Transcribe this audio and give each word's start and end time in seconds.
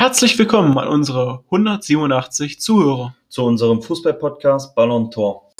Herzlich 0.00 0.38
willkommen 0.38 0.78
an 0.78 0.88
unsere 0.88 1.44
187 1.50 2.58
Zuhörer. 2.58 3.14
zu 3.28 3.44
unserem 3.44 3.82
Fußball-Podcast 3.82 4.74
Ballon 4.74 5.10
Tor. 5.10 5.52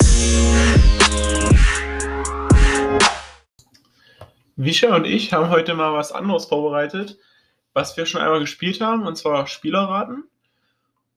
Visha 4.56 4.96
und 4.96 5.04
ich 5.06 5.34
haben 5.34 5.50
heute 5.50 5.74
mal 5.74 5.92
was 5.92 6.12
anderes 6.12 6.46
vorbereitet, 6.46 7.18
was 7.74 7.98
wir 7.98 8.06
schon 8.06 8.22
einmal 8.22 8.40
gespielt 8.40 8.80
haben, 8.80 9.06
und 9.06 9.16
zwar 9.16 9.46
Spielerraten. 9.46 10.24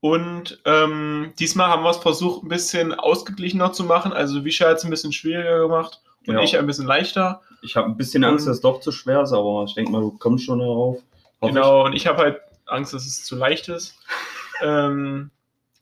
Und 0.02 0.60
ähm, 0.66 1.32
diesmal 1.40 1.70
haben 1.70 1.84
wir 1.84 1.92
es 1.92 1.98
versucht, 2.00 2.44
ein 2.44 2.50
bisschen 2.50 2.94
ausgeglichener 2.94 3.72
zu 3.72 3.86
machen. 3.86 4.12
Also 4.12 4.44
Visha 4.44 4.68
hat 4.68 4.80
es 4.80 4.84
ein 4.84 4.90
bisschen 4.90 5.14
schwieriger 5.14 5.60
gemacht 5.60 6.02
und 6.28 6.34
Ja. 6.36 6.42
ich 6.42 6.58
ein 6.58 6.68
bisschen 6.68 6.88
leichter. 6.88 7.40
Ich 7.62 7.78
habe 7.78 7.88
ein 7.88 7.96
bisschen 7.96 8.26
Angst, 8.26 8.48
dass 8.48 8.56
es 8.58 8.62
doch 8.62 8.82
zu 8.82 8.92
schwer 8.92 9.22
ist, 9.22 9.32
aber 9.32 9.64
ich 9.66 9.76
denke 9.76 9.94
mal, 9.94 10.02
du 10.02 10.12
kommst 10.12 10.44
schon 10.44 10.60
darauf. 10.60 10.98
Genau, 11.40 11.86
und 11.86 11.94
ich 11.94 12.06
habe 12.06 12.18
halt 12.22 12.42
Angst, 12.74 12.94
dass 12.94 13.06
es 13.06 13.24
zu 13.24 13.36
leicht 13.36 13.70
ist. 13.70 13.98
ähm, 14.62 15.32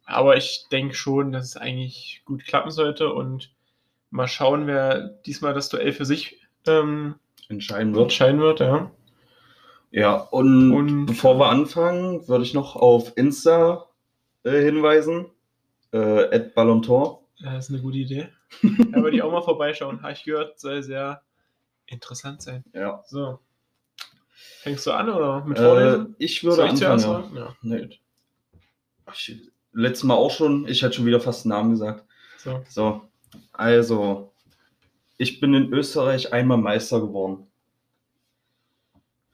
aber 0.06 0.36
ich 0.38 0.66
denke 0.72 0.94
schon, 0.94 1.32
dass 1.32 1.46
es 1.46 1.58
eigentlich 1.58 2.22
gut 2.26 2.44
klappen 2.46 2.72
sollte 2.72 3.14
und 3.14 3.54
mal 4.10 4.28
schauen, 4.28 4.68
wer 4.68 5.00
diesmal 5.26 5.54
das 5.54 5.70
Duell 5.70 5.94
für 5.94 6.06
sich 6.06 6.42
ähm. 6.68 7.16
Entscheiden 7.50 7.94
wird. 7.94 8.04
entscheiden 8.04 8.40
wird. 8.40 8.60
Ja. 8.60 8.92
Ja, 9.92 10.16
und, 10.16 10.72
Und- 10.72 11.06
bevor 11.06 11.38
wir 11.40 11.50
anfangen, 11.50 12.28
würde 12.28 12.44
ich 12.46 12.54
noch 12.54 12.76
auf 12.78 13.18
Insta 13.18 13.88
äh, 14.44 14.62
hinweisen. 14.62 15.26
Äh, 15.92 16.40
Ballon 16.56 16.82
Tor. 16.82 17.26
Das 17.42 17.66
ist 17.66 17.74
eine 17.74 17.82
gute 17.82 17.98
Idee. 17.98 18.30
Da 18.62 19.02
würde 19.02 19.16
ich 19.18 19.22
auch 19.24 19.32
mal 19.32 19.42
vorbeischauen. 19.42 20.02
Habe 20.02 20.14
ich 20.14 20.24
gehört, 20.24 20.60
soll 20.60 20.82
sehr 20.84 21.22
interessant 21.88 22.42
sein. 22.42 22.64
Ja. 22.74 23.04
So. 23.08 23.40
Fängst 24.62 24.86
du 24.86 24.92
an 24.92 25.10
oder 25.10 25.44
mit 25.46 25.58
Äh, 25.58 25.62
Vorlesen? 25.62 26.16
ich 26.20 26.44
würde 26.44 26.64
ich 26.66 26.70
anfangen. 26.72 26.82
Ja. 26.82 26.98
sagen? 27.00 27.36
Ja. 27.36 27.56
Nee. 27.62 27.90
Ich, 29.14 29.36
letztes 29.74 30.04
Mal 30.04 30.16
auch 30.16 30.32
schon. 30.32 30.68
Ich 30.68 30.82
hätte 30.82 30.94
schon 30.96 31.06
wieder 31.06 31.20
fast 31.20 31.46
einen 31.46 31.50
Namen 31.52 31.72
gesagt. 31.72 32.06
So. 32.38 32.64
So, 32.70 33.02
also, 33.54 34.32
ich 35.18 35.40
bin 35.40 35.54
in 35.54 35.74
Österreich 35.74 36.32
einmal 36.34 36.58
Meister 36.58 37.00
geworden. 37.02 37.48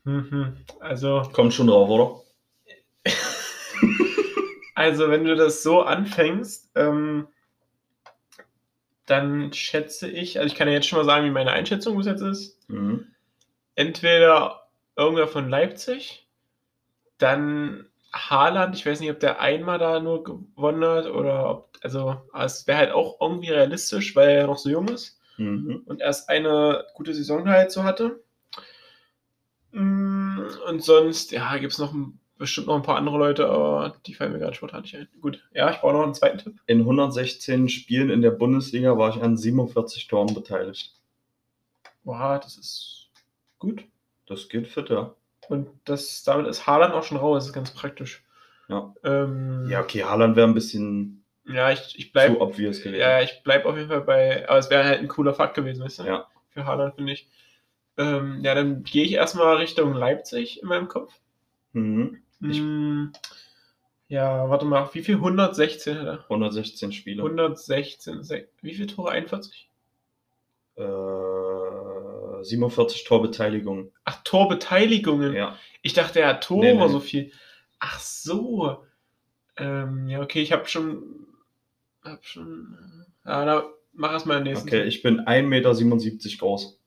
Mhm. 0.04 0.58
Also, 0.80 1.24
Kommt 1.34 1.54
schon 1.54 1.68
drauf, 1.68 1.90
oder? 1.90 2.22
also, 4.76 5.10
wenn 5.10 5.26
du 5.26 5.36
das 5.36 5.64
so 5.64 5.82
anfängst, 5.82 6.72
ähm, 6.76 7.28
dann 9.06 9.54
schätze 9.54 10.10
ich, 10.10 10.38
also 10.40 10.48
ich 10.52 10.56
kann 10.58 10.68
ja 10.68 10.74
jetzt 10.74 10.88
schon 10.88 11.00
mal 11.00 11.06
sagen, 11.06 11.26
wie 11.26 11.32
meine 11.32 11.52
Einschätzung 11.52 11.96
bis 11.98 12.08
jetzt 12.08 12.22
ist. 12.22 12.70
Mhm. 12.70 13.08
Entweder 13.76 14.67
irgendwer 14.98 15.28
von 15.28 15.50
Leipzig, 15.50 16.28
dann 17.18 17.88
Haaland, 18.14 18.76
ich 18.76 18.86
weiß 18.86 19.00
nicht, 19.00 19.12
ob 19.12 19.20
der 19.20 19.40
einmal 19.40 19.80
da 19.80 20.00
nur 20.00 20.24
gewonnen 20.24 20.84
hat 20.86 21.06
oder 21.08 21.50
ob, 21.50 21.78
also 21.82 22.22
es 22.34 22.66
wäre 22.68 22.78
halt 22.80 22.92
auch 22.92 23.20
irgendwie 23.22 23.52
realistisch, 23.52 24.16
weil 24.16 24.30
er 24.30 24.48
noch 24.48 24.58
so 24.58 24.70
jung 24.70 24.88
ist. 24.88 25.20
Mhm. 25.40 25.84
und 25.86 26.02
erst 26.02 26.30
eine 26.30 26.86
gute 26.96 27.14
Saison 27.14 27.48
halt 27.48 27.72
so 27.72 27.84
hatte. 27.84 28.24
Mm, 29.72 30.40
Und 30.68 30.84
sonst, 30.84 31.32
ja, 31.32 31.58
gibt 31.58 31.74
es 31.74 31.80
noch 31.80 31.94
bestimmt 32.38 32.68
noch 32.68 32.76
ein 32.76 32.82
paar 32.82 32.98
andere 32.98 33.18
Leute, 33.18 33.48
aber 33.48 33.98
die 34.06 34.14
fallen 34.16 34.32
mir 34.32 34.40
gerade 34.40 34.56
spontan 34.56 34.82
nicht 34.82 34.96
ein. 34.96 35.08
Gut, 35.22 35.44
ja, 35.54 35.70
ich 35.72 35.78
brauche 35.78 35.94
noch 35.94 36.04
einen 36.04 36.14
zweiten 36.16 36.40
Tipp. 36.40 36.60
In 36.68 36.80
116 36.80 37.70
Spielen 37.70 38.10
in 38.10 38.22
der 38.22 38.32
Bundesliga 38.32 38.98
war 38.98 39.16
ich 39.16 39.22
an 39.22 39.38
47 39.38 40.08
Toren 40.08 40.34
beteiligt. 40.34 40.96
Boah, 42.04 42.40
das 42.42 42.58
ist 42.58 43.10
gut. 43.60 43.84
Das 44.28 44.50
geht 44.50 44.68
fit, 44.68 44.90
ja. 44.90 45.14
Und 45.50 45.70
das, 45.86 46.24
damit 46.24 46.48
ist 46.48 46.68
Haaland 46.68 46.94
auch 46.94 47.04
schon 47.04 47.18
raus, 47.18 47.38
das 47.44 47.48
ist 47.48 47.54
ganz 47.54 47.72
praktisch. 47.74 48.24
Ja. 48.70 48.94
Ähm, 49.04 49.68
Ja, 49.70 49.82
okay, 49.82 50.04
Haaland 50.04 50.36
wäre 50.36 50.48
ein 50.48 50.54
bisschen 50.54 51.24
ja 51.46 51.72
ich, 51.72 51.98
ich 51.98 52.12
bleib, 52.12 52.34
zu 52.34 52.42
obvious 52.42 52.80
gewesen. 52.82 53.00
ja, 53.00 53.22
ich 53.22 53.42
bleib 53.44 53.66
auf 53.66 53.78
jeden 53.78 53.88
Fall 53.88 54.02
bei, 54.02 54.48
aber 54.50 54.58
es 54.60 54.70
wäre 54.70 54.84
halt 54.84 55.00
ein 55.00 55.08
cooler 55.08 55.34
Fakt 55.34 55.56
gewesen, 55.56 55.84
weißt 55.84 56.00
du? 56.00 56.04
Ja. 56.04 56.28
Für 56.50 56.66
Haaland, 56.66 56.96
finde 56.96 57.14
ich. 57.14 57.30
Ähm, 57.98 58.42
ja, 58.44 58.54
dann 58.54 58.84
gehe 58.84 59.06
ich 59.06 59.14
erstmal 59.14 59.56
Richtung 59.56 59.94
Leipzig 59.94 60.62
in 60.62 60.68
meinem 60.68 60.88
Kopf. 60.90 61.14
Mhm. 61.74 62.22
Ich- 62.42 62.60
Mm, 62.62 63.12
Ja, 64.10 64.50
warte 64.50 64.66
mal, 64.66 64.90
wie 64.94 65.02
viel? 65.04 65.20
116 65.20 65.98
hat 66.00 66.06
er? 66.06 66.30
116 66.30 66.92
Spiele. 66.92 67.24
116. 67.24 68.24
se- 68.24 68.48
Wie 68.62 68.74
viele 68.74 68.88
Tore? 68.88 69.12
41? 69.12 69.70
Äh, 70.76 70.82
47 72.44 73.04
Torbeteiligungen. 73.04 73.92
Ach, 74.06 74.22
Torbeteiligungen. 74.24 75.34
Ja. 75.34 75.58
Ich 75.82 75.94
dachte, 75.94 76.20
er 76.22 76.30
hat 76.30 76.44
Tore 76.44 76.66
Nee, 76.66 76.74
nee. 76.74 76.88
so 76.90 77.00
viel. 77.00 77.32
Ach 77.80 78.00
so. 78.00 78.84
Ähm, 79.58 80.08
ja, 80.08 80.22
okay, 80.22 80.42
ich 80.42 80.52
habe 80.52 80.68
schon. 80.68 81.28
Hab 82.04 82.26
schon. 82.26 83.06
äh, 83.26 83.30
Ja, 83.30 83.46
da 83.46 83.70
mach 83.94 84.12
erst 84.12 84.26
mal 84.26 84.36
den 84.36 84.44
nächsten. 84.44 84.68
Okay, 84.68 84.84
ich 84.84 85.02
bin 85.02 85.22
1,77 85.22 85.44
Meter 85.44 86.38
groß. 86.40 86.80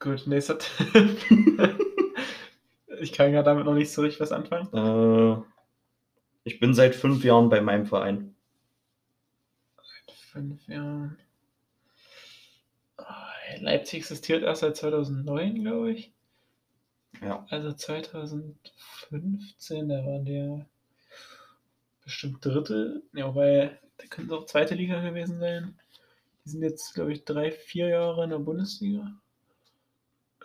Gut, 0.00 0.26
nächster 0.26 0.58
Tipp. 0.58 1.18
ich 3.00 3.12
kann 3.12 3.32
ja 3.32 3.42
damit 3.42 3.64
noch 3.64 3.74
nicht 3.74 3.90
so 3.90 4.02
richtig 4.02 4.20
was 4.20 4.32
anfangen. 4.32 4.68
Äh, 4.72 5.42
ich 6.44 6.60
bin 6.60 6.72
seit 6.72 6.94
fünf 6.94 7.24
Jahren 7.24 7.48
bei 7.48 7.60
meinem 7.60 7.86
Verein. 7.86 8.34
Fünf 10.32 10.66
Jahren. 10.68 11.18
Leipzig 13.60 14.00
existiert 14.00 14.42
erst 14.42 14.62
seit 14.62 14.76
2009, 14.76 15.62
glaube 15.62 15.92
ich. 15.92 16.12
Ja. 17.22 17.46
Also 17.50 17.72
2015, 17.72 19.88
da 19.88 20.04
war 20.04 20.18
der 20.20 20.66
bestimmt 22.04 22.44
dritte. 22.44 23.02
Ja, 23.12 23.34
weil 23.34 23.78
da 23.98 24.06
könnte 24.06 24.34
es 24.34 24.38
auch 24.38 24.46
zweite 24.46 24.74
Liga 24.74 25.00
gewesen 25.00 25.40
sein. 25.40 25.78
Die 26.44 26.50
sind 26.50 26.62
jetzt, 26.62 26.94
glaube 26.94 27.12
ich, 27.12 27.24
drei, 27.24 27.50
vier 27.50 27.88
Jahre 27.88 28.24
in 28.24 28.30
der 28.30 28.38
Bundesliga. 28.38 29.12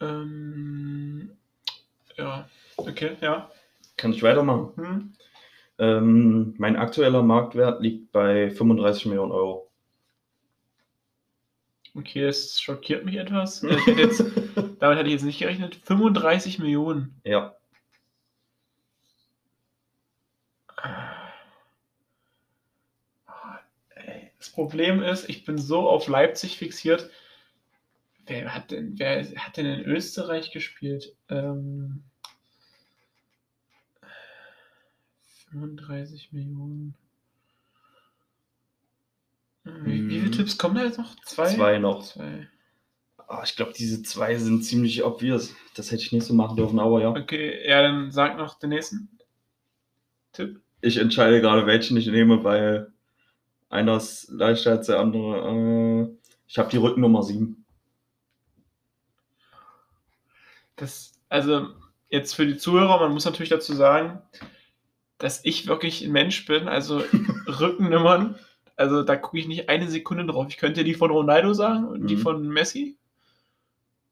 Ähm, 0.02 1.38
ja, 2.18 2.50
okay, 2.78 3.16
ja. 3.22 3.50
Kann 3.96 4.12
ich 4.12 4.23
weitermachen? 4.23 4.72
Hm. 4.75 5.13
Ähm, 5.79 6.53
mein 6.57 6.75
aktueller 6.75 7.23
Marktwert 7.23 7.81
liegt 7.81 8.12
bei 8.12 8.52
35 8.52 9.07
Millionen 9.07 9.31
Euro. 9.31 9.72
Okay, 11.95 12.21
das 12.25 12.59
schockiert 12.59 13.05
mich 13.05 13.15
etwas. 13.17 13.61
Ich 13.63 13.85
hätte 13.85 14.01
jetzt, 14.01 14.19
damit 14.79 14.97
hätte 14.97 15.07
ich 15.07 15.13
jetzt 15.13 15.23
nicht 15.23 15.39
gerechnet. 15.39 15.75
35 15.75 16.59
Millionen. 16.59 17.19
Ja. 17.23 17.55
Ah, 20.77 21.19
Das 24.37 24.49
Problem 24.49 25.01
ist, 25.01 25.29
ich 25.29 25.45
bin 25.45 25.57
so 25.57 25.87
auf 25.87 26.07
Leipzig 26.07 26.57
fixiert. 26.57 27.09
Wer 28.25 28.53
hat 28.53 28.71
denn, 28.71 28.97
wer 28.99 29.23
hat 29.35 29.57
denn 29.57 29.65
in 29.65 29.85
Österreich 29.85 30.51
gespielt? 30.51 31.15
Ähm, 31.29 32.03
35 35.51 36.31
Millionen. 36.31 36.95
Wie, 39.63 40.07
wie 40.07 40.19
viele 40.19 40.28
Mhm. 40.28 40.31
Tipps 40.31 40.57
kommen 40.57 40.75
da 40.75 40.84
jetzt 40.84 40.97
noch? 40.97 41.16
Zwei? 41.24 41.47
Zwei 41.47 41.78
noch. 41.79 42.03
Zwei. 42.03 42.47
Ah, 43.28 43.41
ich 43.46 43.56
glaube, 43.56 43.74
diese 43.74 44.03
zwei 44.03 44.35
sind 44.35 44.63
ziemlich 44.63 45.03
obvious. 45.03 45.56
Das 45.75 45.91
hätte 45.91 46.03
ich 46.03 46.12
nicht 46.12 46.25
so 46.25 46.34
machen 46.34 46.57
dürfen, 46.57 46.79
aber 46.79 47.01
ja. 47.01 47.09
Okay, 47.09 47.68
ja, 47.68 47.81
dann 47.81 48.12
sag 48.12 48.38
noch 48.38 48.59
den 48.59 48.69
nächsten 48.69 49.09
Tipp. 50.34 50.59
Ich 50.81 50.97
entscheide 50.97 51.40
gerade, 51.40 51.66
welchen 51.66 51.96
ich 51.96 52.07
nehme, 52.07 52.44
weil 52.44 52.91
einer 53.69 53.96
ist 53.97 54.28
leichter 54.29 54.72
als 54.72 54.88
der 54.88 55.00
andere. 55.00 56.09
Äh, 56.09 56.29
ich 56.47 56.57
habe 56.57 56.69
die 56.69 56.78
Rückennummer 56.78 57.23
7. 57.23 57.66
Das, 60.75 61.13
also 61.29 61.68
jetzt 62.09 62.35
für 62.35 62.46
die 62.46 62.57
Zuhörer, 62.57 62.99
man 62.99 63.14
muss 63.14 63.26
natürlich 63.26 63.49
dazu 63.49 63.73
sagen, 63.73 64.22
dass 65.17 65.43
ich 65.46 65.67
wirklich 65.67 66.03
ein 66.03 66.11
Mensch 66.11 66.46
bin, 66.46 66.67
also 66.67 66.97
Rückennummern, 67.47 68.35
also 68.84 69.02
da 69.02 69.16
gucke 69.16 69.40
ich 69.40 69.47
nicht 69.47 69.70
eine 69.70 69.90
Sekunde 69.90 70.26
drauf. 70.26 70.47
Ich 70.50 70.58
könnte 70.58 70.84
die 70.84 70.94
von 70.94 71.09
Ronaldo 71.09 71.53
sagen 71.53 71.88
und 71.88 72.02
mhm. 72.02 72.08
die 72.08 72.18
von 72.18 72.46
Messi. 72.50 72.97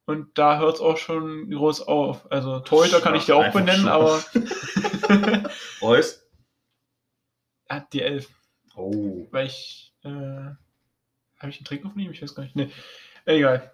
Und 0.05 0.37
da 0.37 0.59
hört 0.59 0.75
es 0.75 0.81
auch 0.81 0.95
schon 0.95 1.49
groß 1.49 1.81
auf. 1.81 2.31
Also 2.31 2.59
Torhüter 2.61 3.01
kann 3.01 3.15
ich 3.15 3.25
dir 3.25 3.35
auch 3.35 3.51
benennen, 3.51 3.81
Schnapp. 3.81 4.01
aber. 4.01 5.49
Reus? 5.81 6.25
Hat 7.67 7.91
die 7.91 8.01
Elf. 8.01 8.29
Oh. 8.75 9.27
Weil 9.31 9.47
ich. 9.47 9.93
Äh, 10.03 10.09
habe 10.09 11.49
ich 11.49 11.59
ein 11.59 11.65
Trikot 11.65 11.89
von 11.89 11.99
ihm? 11.99 12.11
Ich 12.11 12.21
weiß 12.21 12.33
gar 12.33 12.43
nicht. 12.43 12.55
Nee. 12.55 12.69
Egal. 13.25 13.71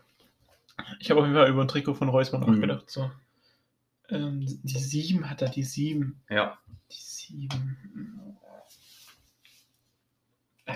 Ich 1.00 1.12
habe 1.12 1.20
auf 1.20 1.28
jeden 1.28 1.38
Fall 1.38 1.50
über 1.50 1.62
ein 1.62 1.68
Trikot 1.68 1.94
von 1.94 2.10
Reus 2.10 2.32
mal 2.32 2.40
nachgedacht. 2.40 2.86
Mhm. 2.86 2.90
So. 2.90 3.12
Ähm, 4.10 4.40
die 4.64 4.80
7 4.80 5.30
hat 5.30 5.44
er, 5.44 5.50
die 5.50 5.64
7. 5.64 6.20
Ja. 6.30 6.58
Die 6.92 6.96
7. 6.96 8.38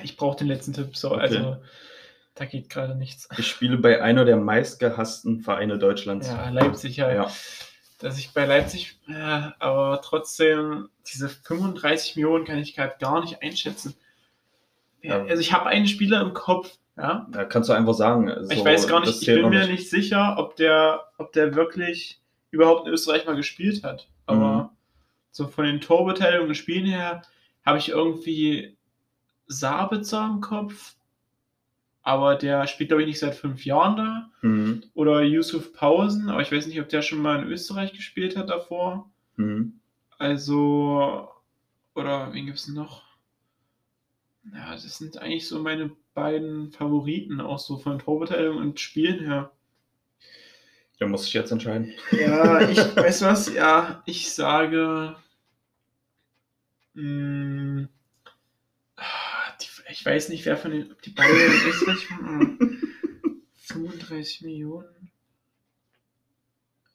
Ich 0.04 0.18
brauche 0.18 0.38
den 0.38 0.48
letzten 0.48 0.74
Tipp. 0.74 0.96
So, 0.96 1.12
Okay. 1.12 1.22
also 1.22 1.58
da 2.36 2.46
geht 2.46 2.70
gerade 2.70 2.96
nichts. 2.96 3.28
Ich 3.38 3.48
spiele 3.48 3.78
bei 3.78 4.02
einer 4.02 4.24
der 4.26 4.38
meistgehassten 4.38 5.42
Vereine 5.42 5.78
Deutschlands. 5.78 6.28
Ja, 6.30 6.50
Leipzig, 6.50 6.98
ja. 6.98 7.12
Ja. 7.14 7.32
dass 8.00 8.18
ich 8.18 8.34
bei 8.34 8.46
Leipzig, 8.46 8.98
ja, 9.08 9.54
aber 9.60 10.02
trotzdem, 10.04 10.90
diese 11.12 11.30
35 11.30 12.16
Millionen 12.16 12.46
kann 12.46 12.58
ich 12.58 12.76
gerade 12.76 12.96
gar 13.00 13.22
nicht 13.22 13.44
einschätzen. 13.44 13.96
Ja, 15.02 15.18
Ja. 15.20 15.26
Also 15.26 15.42
ich 15.42 15.52
habe 15.54 15.68
einen 15.68 15.88
Spieler 15.88 16.22
im 16.22 16.34
Kopf, 16.34 16.78
ja. 16.98 17.28
Da 17.32 17.46
kannst 17.46 17.70
du 17.70 17.74
einfach 17.74 17.94
sagen. 17.94 18.30
ich 18.50 18.60
so, 18.60 18.66
weiß 18.66 18.88
gar 18.88 19.02
nicht, 19.02 19.22
ich 19.22 19.26
bin 19.28 19.50
mir 19.50 19.68
nicht 19.68 19.90
sicher, 19.90 20.36
ob 20.38 20.56
der, 20.56 21.06
ob 21.18 21.32
der 21.34 21.54
wirklich 21.56 22.20
überhaupt 22.50 22.88
in 22.88 22.94
Österreich 22.94 23.26
mal 23.26 23.36
gespielt 23.36 23.84
hat. 23.84 24.08
Aber 24.26 24.64
Mhm. 24.64 24.70
so 25.32 25.48
von 25.48 25.66
den 25.66 25.80
Torbeteiligungen 25.82 26.50
und 26.50 26.56
Spielen 26.56 26.86
her 26.86 27.22
habe 27.66 27.78
ich 27.78 27.90
irgendwie 27.90 28.78
Sabitzer 29.52 30.26
im 30.26 30.42
Kopf. 30.42 30.96
Aber 32.04 32.36
der 32.36 32.66
spielt, 32.68 32.90
glaube 32.90 33.04
ich, 33.04 33.08
nicht 33.08 33.20
seit 33.20 33.36
fünf 33.36 33.64
Jahren 33.66 33.96
da. 33.96 34.30
Mhm. 34.42 34.84
Oder 34.94 35.22
Yusuf 35.22 35.74
Pausen, 35.74 36.30
aber 36.30 36.42
ich 36.42 36.52
weiß 36.52 36.66
nicht, 36.68 36.82
ob 36.82 36.90
der 36.90 37.02
schon 37.02 37.22
mal 37.22 37.44
in 37.44 37.52
Österreich 37.52 37.94
gespielt 37.94 38.36
hat 38.36 38.50
davor. 38.50 39.12
Mhm. 39.36 39.80
Also, 40.18 41.30
oder 41.94 42.34
wen 42.34 42.46
gibt 42.46 42.58
es 42.58 42.68
noch? 42.68 43.04
Ja, 44.54 44.72
das 44.72 44.98
sind 44.98 45.20
eigentlich 45.20 45.48
so 45.48 45.60
meine 45.60 45.92
beiden 46.14 46.72
Favoriten, 46.72 47.40
auch 47.40 47.60
so 47.60 47.78
von 47.78 48.00
Torbeteiligung 48.00 48.58
und 48.58 48.80
Spielen 48.80 49.20
her. 49.20 49.52
Da 51.00 51.08
muss 51.08 51.26
ich 51.26 51.34
jetzt 51.34 51.52
entscheiden. 51.52 51.94
Ja, 52.12 52.68
ich 52.68 52.78
weiß 52.96 53.22
was, 53.24 53.54
ja, 53.54 54.04
ich 54.06 54.34
sage. 54.34 55.16
Mh, 56.94 57.02
die, 57.84 57.88
ich 59.92 60.06
weiß 60.06 60.30
nicht, 60.30 60.46
wer 60.46 60.58
von 60.58 60.72
den. 60.72 60.92
ob 60.92 61.02
Die 61.02 61.12
beiden 61.12 61.36
in 61.36 61.70
Österreich 61.70 62.12
waren. 62.12 62.82
35 63.56 64.42
Millionen. 64.42 65.12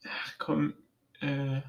Ach 0.04 0.34
komm, 0.38 0.74
äh. 1.20 1.60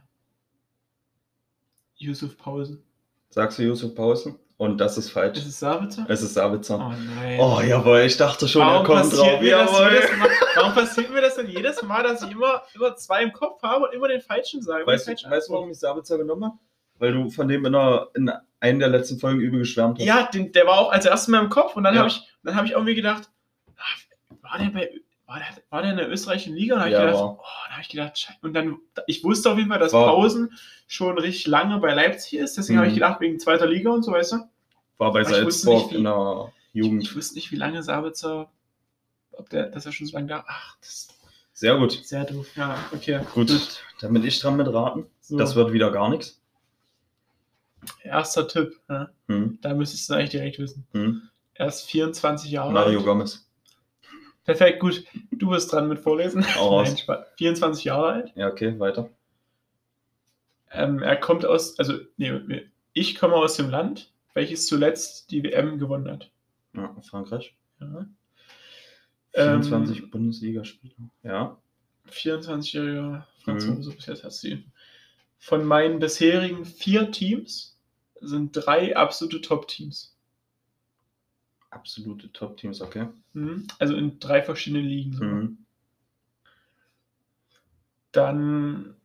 Yusuf 1.95 2.38
Pausen. 2.38 2.83
Sagst 3.29 3.57
du 3.57 3.63
Yusuf 3.63 3.95
Pausen? 3.95 4.38
Und 4.57 4.79
das 4.79 4.97
ist 4.97 5.12
falsch. 5.12 5.38
Ist 5.38 5.47
es 5.47 5.59
Sabitzer? 5.59 6.06
Es 6.09 6.21
ist 6.24 6.33
Sabitzer. 6.33 6.77
Oh 6.77 6.94
nein. 7.15 7.39
Oh, 7.39 7.62
jawohl, 7.62 8.00
ich 8.01 8.18
dachte 8.18 8.47
schon, 8.47 8.63
er 8.63 8.68
Warum 8.68 8.85
kommt 8.85 9.01
passiert, 9.01 9.27
drauf. 9.27 9.41
mir 9.41 9.50
Jawohl. 9.50 10.18
Mal, 10.18 10.30
warum 10.56 10.73
passiert 10.73 11.12
mir 11.12 11.21
das 11.21 11.35
denn 11.35 11.47
jedes 11.47 11.81
Mal, 11.83 12.03
dass 12.03 12.23
ich 12.23 12.31
immer, 12.31 12.63
immer 12.73 12.95
zwei 12.95 13.21
im 13.21 13.31
Kopf 13.31 13.62
habe 13.62 13.85
und 13.85 13.94
immer 13.94 14.07
den 14.07 14.21
falschen 14.21 14.62
sage? 14.63 14.85
Weißt 14.88 15.06
den 15.06 15.12
falschen 15.12 15.31
weißt 15.31 15.50
du, 15.50 15.53
warum 15.53 15.69
ich 15.69 15.77
Sabitzer 15.77 16.18
genommen 16.18 16.45
habe? 16.45 16.57
Weil 16.97 17.13
du 17.13 17.30
von 17.30 17.47
dem 17.47 17.65
in, 17.65 17.75
einer, 17.75 18.07
in 18.15 18.30
einer 18.30 18.46
der 18.62 18.89
letzten 18.89 19.19
Folgen 19.19 19.39
übel 19.39 19.59
geschwärmt 19.59 20.00
hast. 20.00 20.06
Ja, 20.06 20.27
den, 20.27 20.51
der 20.51 20.65
war 20.65 20.80
auch 20.80 20.92
als 20.92 21.06
erstes 21.06 21.27
Mal 21.27 21.44
im 21.44 21.50
Kopf 21.50 21.75
und 21.75 21.83
dann 21.83 21.94
Ja. 21.94 22.00
habe 22.01 22.09
ich, 22.09 22.21
dann 22.44 22.56
habe 22.56 22.65
ich 22.68 22.74
irgendwie 22.74 22.95
gedacht, 22.95 23.30
ah, 23.77 24.36
war 24.42 24.57
der 24.59 24.69
bei 24.71 24.89
war 25.25 25.39
der, 25.39 25.48
war 25.71 25.81
der 25.81 25.92
in 25.92 25.98
der 25.98 26.09
österreichischen 26.09 26.56
Liga? 26.56 26.75
Und 26.75 26.81
dann 26.83 26.92
Ja, 26.92 27.00
habe 27.00 27.09
ich 27.09 27.15
gedacht, 27.18 27.24
war. 27.25 27.39
oh, 27.39 27.44
dann 27.65 27.71
habe 27.74 27.81
ich 27.81 27.89
gedacht, 27.89 28.18
scheiße. 28.18 28.39
und 28.44 28.54
dann 28.54 28.77
ich 29.07 29.24
wusste 29.25 29.51
auf 29.51 29.57
jeden 29.57 29.69
Fall, 29.69 29.80
dass 29.80 29.92
War. 29.92 30.06
Pausen 30.07 30.57
schon 30.88 31.18
richtig 31.19 31.48
lange 31.48 31.80
bei 31.80 31.94
Leipzig 31.94 32.39
ist, 32.39 32.57
deswegen 32.57 32.77
Mhm. 32.77 32.81
habe 32.81 32.88
ich 32.89 32.94
gedacht 32.94 33.19
wegen 33.19 33.38
zweiter 33.39 33.68
Liga 33.68 33.89
und 33.92 34.04
so, 34.04 34.13
weißt 34.13 34.31
du? 34.31 34.36
War 34.98 35.12
bei 35.12 35.19
Aber 35.19 35.30
ich 35.30 35.36
Salzburg 35.36 35.74
nicht, 35.75 35.92
wie- 35.92 35.95
in 35.95 36.04
der 36.06 36.54
Jugend. 36.71 37.04
Ich 37.04 37.13
wusste 37.15 37.36
nicht, 37.36 37.51
wie 37.51 37.57
lange 37.57 37.83
Sabitzer, 37.83 38.50
ob 39.33 39.50
der, 39.50 39.68
dass 39.68 39.86
er 39.86 39.92
schon 39.92 40.07
so 40.07 40.13
lange 40.15 40.27
da. 40.27 40.45
Ach, 40.48 40.77
das 40.80 40.89
ist 40.89 41.13
Sehr 41.54 41.75
gut. 41.77 41.92
sehr 42.06 42.24
doof. 42.24 42.48
Ja, 42.56 42.77
okay. 42.94 43.19
Gut, 43.33 43.83
dann 44.00 44.13
bin 44.13 44.24
ich 44.24 44.39
dran 44.39 44.56
mit 44.56 44.71
raten. 44.74 45.07
So, 45.19 45.38
Das 45.38 45.56
wird 45.57 45.74
wieder 45.74 45.92
gar 45.92 46.07
nichts. 46.09 46.36
Erster 48.03 48.47
Tipp. 48.47 48.79
Ja. 48.89 49.09
Hm. 49.27 49.59
Da 49.61 49.73
müsstest 49.73 50.09
du 50.09 50.13
eigentlich 50.15 50.29
direkt 50.31 50.59
wissen. 50.59 50.85
Hm. 50.93 51.21
Er 51.53 51.67
ist 51.67 51.81
24 51.83 52.51
Jahre 52.51 52.71
Mario 52.71 52.99
alt. 52.99 53.05
Gomez. 53.07 53.49
Perfekt, 54.43 54.79
gut. 54.79 55.03
Du 55.31 55.49
bist 55.49 55.71
dran 55.71 55.89
mit 55.89 55.99
Vorlesen. 55.99 56.43
Raus. 56.57 56.87
Nein, 56.87 56.97
Spaß. 56.97 57.25
24 57.37 57.83
Jahre 57.83 58.07
alt. 58.07 58.31
Ja, 58.35 58.47
okay, 58.47 58.79
weiter. 58.79 59.09
Ähm, 60.71 61.01
er 61.01 61.15
kommt 61.17 61.45
aus, 61.45 61.77
also, 61.79 61.93
nee, 62.17 62.65
ich 62.93 63.15
komme 63.15 63.35
aus 63.35 63.55
dem 63.55 63.69
Land, 63.69 64.11
welches 64.33 64.67
zuletzt 64.67 65.31
die 65.31 65.43
WM 65.43 65.79
gewonnen 65.79 66.09
hat. 66.09 66.29
Ja, 66.73 66.95
Frankreich. 67.09 67.55
Ja. 67.79 68.05
24 69.33 70.03
Ähm, 70.03 70.09
Bundesligaspieler. 70.09 70.95
Ja. 71.23 71.57
24-jähriger 72.09 73.19
Mhm. 73.19 73.23
Franzose, 73.43 73.91
bis 73.95 74.05
jetzt 74.05 74.23
hast 74.23 74.43
du 74.43 74.47
ihn. 74.49 74.71
Von 75.39 75.65
meinen 75.65 75.99
bisherigen 75.99 76.65
vier 76.65 77.11
Teams 77.11 77.76
sind 78.21 78.51
drei 78.53 78.95
absolute 78.95 79.41
Top-Teams. 79.41 80.15
Absolute 81.69 82.31
Top-Teams, 82.31 82.81
okay. 82.81 83.07
Mhm. 83.33 83.67
Also 83.79 83.95
in 83.95 84.19
drei 84.19 84.41
verschiedenen 84.41 84.85
Ligen. 84.85 85.13
sogar. 85.13 85.29
Mhm. 85.29 85.57
Dann, 88.11 88.95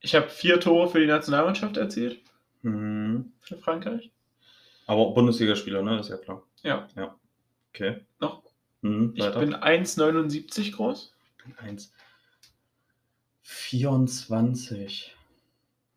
ich 0.00 0.14
habe 0.14 0.28
vier 0.28 0.60
Tore 0.60 0.88
für 0.88 1.00
die 1.00 1.06
Nationalmannschaft 1.06 1.76
erzielt, 1.76 2.20
Mhm. 2.62 3.32
für 3.40 3.56
Frankreich. 3.58 4.10
Aber 4.86 5.12
Bundesligaspieler, 5.14 5.82
ne? 5.82 5.98
Ist 6.00 6.10
ja 6.10 6.16
klar. 6.16 6.42
Ja. 6.62 6.86
Ja. 6.96 7.16
Okay. 7.72 8.04
Noch. 8.20 8.42
Mhm. 8.82 9.14
Ich 9.16 9.24
bin 9.34 9.54
1,79 9.54 10.72
groß. 10.72 11.12
Eins. 11.56 11.92
24. 13.42 15.16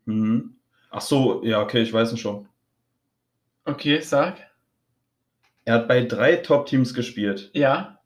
Mhm. 0.05 0.55
Ach 0.89 1.01
so, 1.01 1.43
ja, 1.43 1.61
okay, 1.61 1.81
ich 1.81 1.91
weiß 1.93 2.11
es 2.13 2.19
schon. 2.19 2.47
Okay, 3.65 3.99
sag. 3.99 4.37
Er 5.65 5.73
hat 5.75 5.87
bei 5.87 6.03
drei 6.03 6.35
Top-Teams 6.37 6.93
gespielt. 6.93 7.49
Ja. 7.53 7.99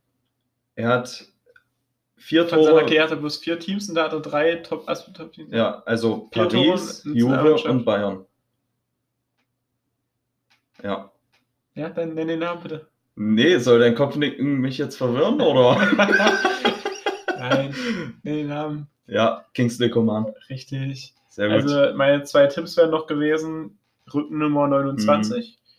Er 0.75 0.87
hat 0.87 1.25
vier 2.15 2.47
Von 2.47 2.59
seiner 2.59 2.69
Tore. 2.71 2.81
Karriere 2.85 3.03
hat 3.03 3.11
er 3.11 3.17
bloß 3.17 3.37
vier 3.37 3.59
Teams 3.59 3.89
und 3.89 3.95
da 3.95 4.05
hat 4.05 4.13
er 4.13 4.21
drei 4.21 4.55
Top, 4.55 4.87
also 4.87 5.11
Top-Teams. 5.11 5.49
Ja, 5.53 5.83
also 5.85 6.29
Vier 6.31 6.47
Tore 6.47 6.65
Paris, 6.69 7.05
in 7.05 7.15
Juve 7.15 7.55
und 7.55 7.83
Bayern. 7.85 8.25
Ja. 10.83 11.11
Ja, 11.75 11.89
dann 11.89 12.13
nenn 12.13 12.27
den 12.29 12.39
Namen 12.39 12.61
bitte. 12.63 12.87
Nee, 13.15 13.57
soll 13.57 13.79
dein 13.79 13.95
Kopfnicken 13.95 14.59
mich 14.59 14.77
jetzt 14.77 14.95
verwirren, 14.97 15.41
oder? 15.41 15.75
Nein, 17.37 17.75
nenn 18.23 18.35
den 18.35 18.47
Namen. 18.47 18.87
ja, 19.07 19.45
Kingsley 19.53 19.89
Coman. 19.89 20.33
Richtig. 20.49 21.13
Sehr 21.27 21.47
gut. 21.47 21.69
Also 21.69 21.95
meine 21.95 22.23
zwei 22.23 22.47
Tipps 22.47 22.77
wären 22.77 22.91
noch 22.91 23.07
gewesen, 23.07 23.78
Rückennummer 24.13 24.67
29, 24.67 25.57
Mhm. 25.59 25.69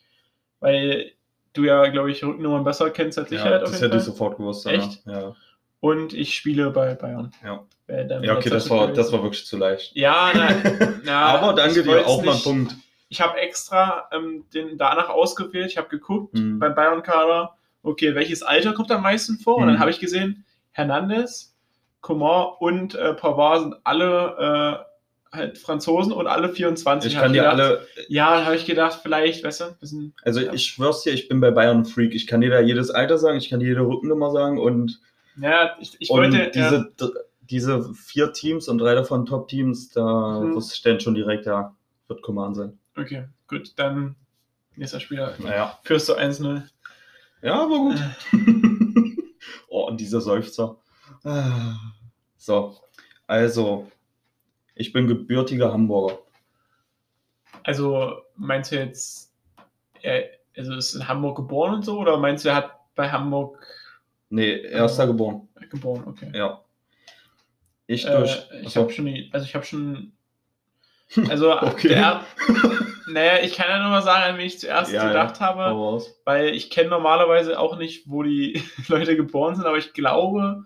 weil 0.60 1.12
du 1.52 1.64
ja, 1.64 1.86
glaube 1.88 2.10
ich, 2.10 2.22
Rückennummern 2.24 2.64
besser 2.64 2.90
kennst 2.90 3.18
als 3.18 3.30
ich 3.32 3.38
ja, 3.38 3.44
halt 3.44 3.62
das 3.62 3.72
hätte 3.74 3.86
ich 3.86 3.90
Fall. 3.92 4.00
sofort 4.00 4.36
gewusst. 4.36 4.66
Echt? 4.66 5.04
Ja. 5.06 5.34
Und 5.80 6.12
ich 6.12 6.34
spiele 6.34 6.70
bei 6.70 6.94
Bayern. 6.94 7.32
Ja. 7.42 7.64
Ja 7.88 8.36
okay, 8.36 8.50
das 8.50 8.70
war, 8.70 8.92
das 8.92 9.10
war 9.12 9.22
wirklich 9.22 9.46
zu 9.46 9.56
leicht. 9.56 9.96
Ja, 9.96 10.30
na, 10.34 10.48
na, 11.04 11.20
Aber 11.26 11.54
danke 11.54 11.80
ich 11.80 11.86
dir, 11.86 12.06
auch 12.06 12.18
mal 12.22 12.28
ein 12.30 12.34
nicht- 12.34 12.44
Punkt. 12.44 12.76
Ich 13.08 13.20
habe 13.20 13.38
extra 13.40 14.08
ähm, 14.12 14.44
den 14.54 14.78
danach 14.78 15.08
ausgewählt. 15.08 15.66
Ich 15.72 15.76
habe 15.78 15.88
geguckt 15.88 16.34
Mhm. 16.34 16.60
beim 16.60 16.74
Bayern-Kader, 16.76 17.56
okay, 17.82 18.14
welches 18.14 18.42
Alter 18.44 18.72
kommt 18.74 18.92
am 18.92 19.02
meisten 19.02 19.38
vor? 19.40 19.56
Und 19.56 19.64
Mhm. 19.64 19.68
dann 19.68 19.78
habe 19.80 19.90
ich 19.90 19.98
gesehen, 19.98 20.44
Hernandez, 20.70 21.56
Coman 22.02 22.52
und 22.60 22.94
äh, 22.94 23.14
Pavard 23.14 23.60
sind 23.62 23.74
alle 23.82 24.84
äh, 24.86 24.89
halt 25.32 25.58
Franzosen 25.58 26.12
und 26.12 26.26
alle 26.26 26.48
24. 26.48 27.12
Ich 27.12 27.18
kann 27.18 27.32
dir 27.32 27.48
alle, 27.50 27.86
Ja, 28.08 28.44
habe 28.44 28.56
ich 28.56 28.66
gedacht, 28.66 29.00
vielleicht, 29.02 29.44
weißt 29.44 29.60
du, 29.60 29.64
bisschen. 29.78 30.14
also 30.22 30.40
Ja. 30.40 30.52
ich 30.52 30.66
schwör's 30.66 31.02
dir, 31.02 31.12
ich 31.12 31.28
bin 31.28 31.40
bei 31.40 31.50
Bayern 31.50 31.84
Freak. 31.84 32.14
Ich 32.14 32.26
kann 32.26 32.40
dir 32.40 32.50
da 32.50 32.60
jedes 32.60 32.90
Alter 32.90 33.16
sagen, 33.18 33.38
ich 33.38 33.48
kann 33.48 33.60
dir 33.60 33.68
jede 33.68 33.80
Rückennummer 33.86 34.30
sagen 34.32 34.58
und, 34.58 35.00
Ja, 35.36 35.76
ich, 35.80 35.96
ich 36.00 36.10
und 36.10 36.18
wollte. 36.18 36.50
diese, 36.52 36.92
d- 37.00 37.10
diese 37.42 37.92
vier 37.94 38.32
Teams 38.32 38.68
und 38.68 38.78
drei 38.78 38.94
davon 38.94 39.26
Top-Teams, 39.26 39.90
da 39.90 40.40
Mhm. 40.40 40.54
wusste 40.54 40.74
ich 40.74 40.82
dann 40.82 41.00
schon 41.00 41.14
direkt, 41.14 41.46
ja, 41.46 41.74
wird 42.08 42.22
Coman 42.22 42.54
sein. 42.54 42.78
ja, 42.96 43.02
okay, 43.02 43.24
gut, 43.48 43.72
dann 43.76 44.16
nächster 44.76 44.98
Spieler. 45.00 45.34
Naja. 45.38 45.78
Führst 45.84 46.08
du 46.08 46.14
1-0. 46.14 46.62
Ja, 47.42 47.62
aber 47.62 47.78
gut. 47.78 47.96
Äh, 47.96 48.32
oh, 49.68 49.86
und 49.86 50.00
dieser 50.00 50.20
Seufzer. 50.20 50.76
Ah. 51.24 51.74
So, 52.36 52.76
also, 53.26 53.90
ich 54.80 54.92
bin 54.92 55.06
gebürtiger 55.06 55.72
Hamburger. 55.72 56.18
Also 57.64 58.22
meinst 58.36 58.72
du 58.72 58.76
jetzt, 58.76 59.32
er 60.02 60.24
also 60.56 60.74
ist 60.74 60.94
in 60.94 61.06
Hamburg 61.06 61.36
geboren 61.36 61.74
und 61.74 61.84
so, 61.84 61.98
oder 61.98 62.16
meinst 62.16 62.44
du, 62.44 62.48
er 62.48 62.56
hat 62.56 62.72
bei 62.94 63.10
Hamburg 63.10 63.58
Nee, 64.30 64.60
er 64.62 64.84
ist 64.84 64.96
da 64.96 65.06
geboren. 65.06 65.48
geboren? 65.70 66.04
Okay. 66.06 66.30
Ja. 66.34 66.60
Ich 67.86 68.04
durch. 68.06 68.48
Äh, 68.52 68.60
ich 68.60 68.66
Achso. 68.68 68.82
habe 68.82 68.92
schon, 68.92 69.28
also 69.32 69.44
ich 69.44 69.54
habe 69.54 69.64
schon, 69.64 70.12
also 71.28 71.60
Okay. 71.60 71.88
der, 71.88 72.24
naja, 73.08 73.42
ich 73.42 73.54
kann 73.54 73.68
ja 73.68 73.80
nur 73.80 73.90
mal 73.90 74.02
sagen, 74.02 74.22
an 74.32 74.38
wen 74.38 74.46
ich 74.46 74.60
zuerst 74.60 74.92
Ja, 74.92 75.08
gedacht 75.08 75.40
ja. 75.40 75.46
habe, 75.46 76.00
weil 76.24 76.54
ich 76.54 76.70
kenne 76.70 76.90
normalerweise 76.90 77.58
auch 77.58 77.76
nicht, 77.76 78.08
wo 78.08 78.22
die 78.22 78.62
Leute 78.88 79.16
geboren 79.16 79.56
sind, 79.56 79.66
aber 79.66 79.78
ich 79.78 79.92
glaube, 79.92 80.64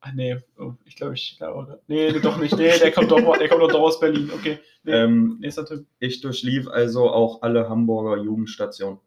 ah 0.00 0.12
nee, 0.12 0.36
oh, 0.58 0.74
ich 0.84 0.96
glaube, 0.96 1.14
ich 1.14 1.36
glaube, 1.36 1.80
nee, 1.86 2.10
nee, 2.10 2.20
doch 2.20 2.38
nicht, 2.38 2.56
nee, 2.56 2.78
der 2.78 2.92
kommt 2.92 3.10
doch, 3.10 3.36
der 3.36 3.48
kommt 3.48 3.62
doch 3.62 3.80
aus 3.80 4.00
Berlin, 4.00 4.30
okay, 4.32 4.58
nee, 4.82 4.92
Ähm, 4.92 5.38
nächster 5.40 5.64
Tipp. 5.64 5.86
ich 5.98 6.20
durchlief 6.20 6.68
also 6.68 7.10
auch 7.10 7.42
alle 7.42 7.68
Hamburger 7.68 8.22
Jugendstationen. 8.22 9.00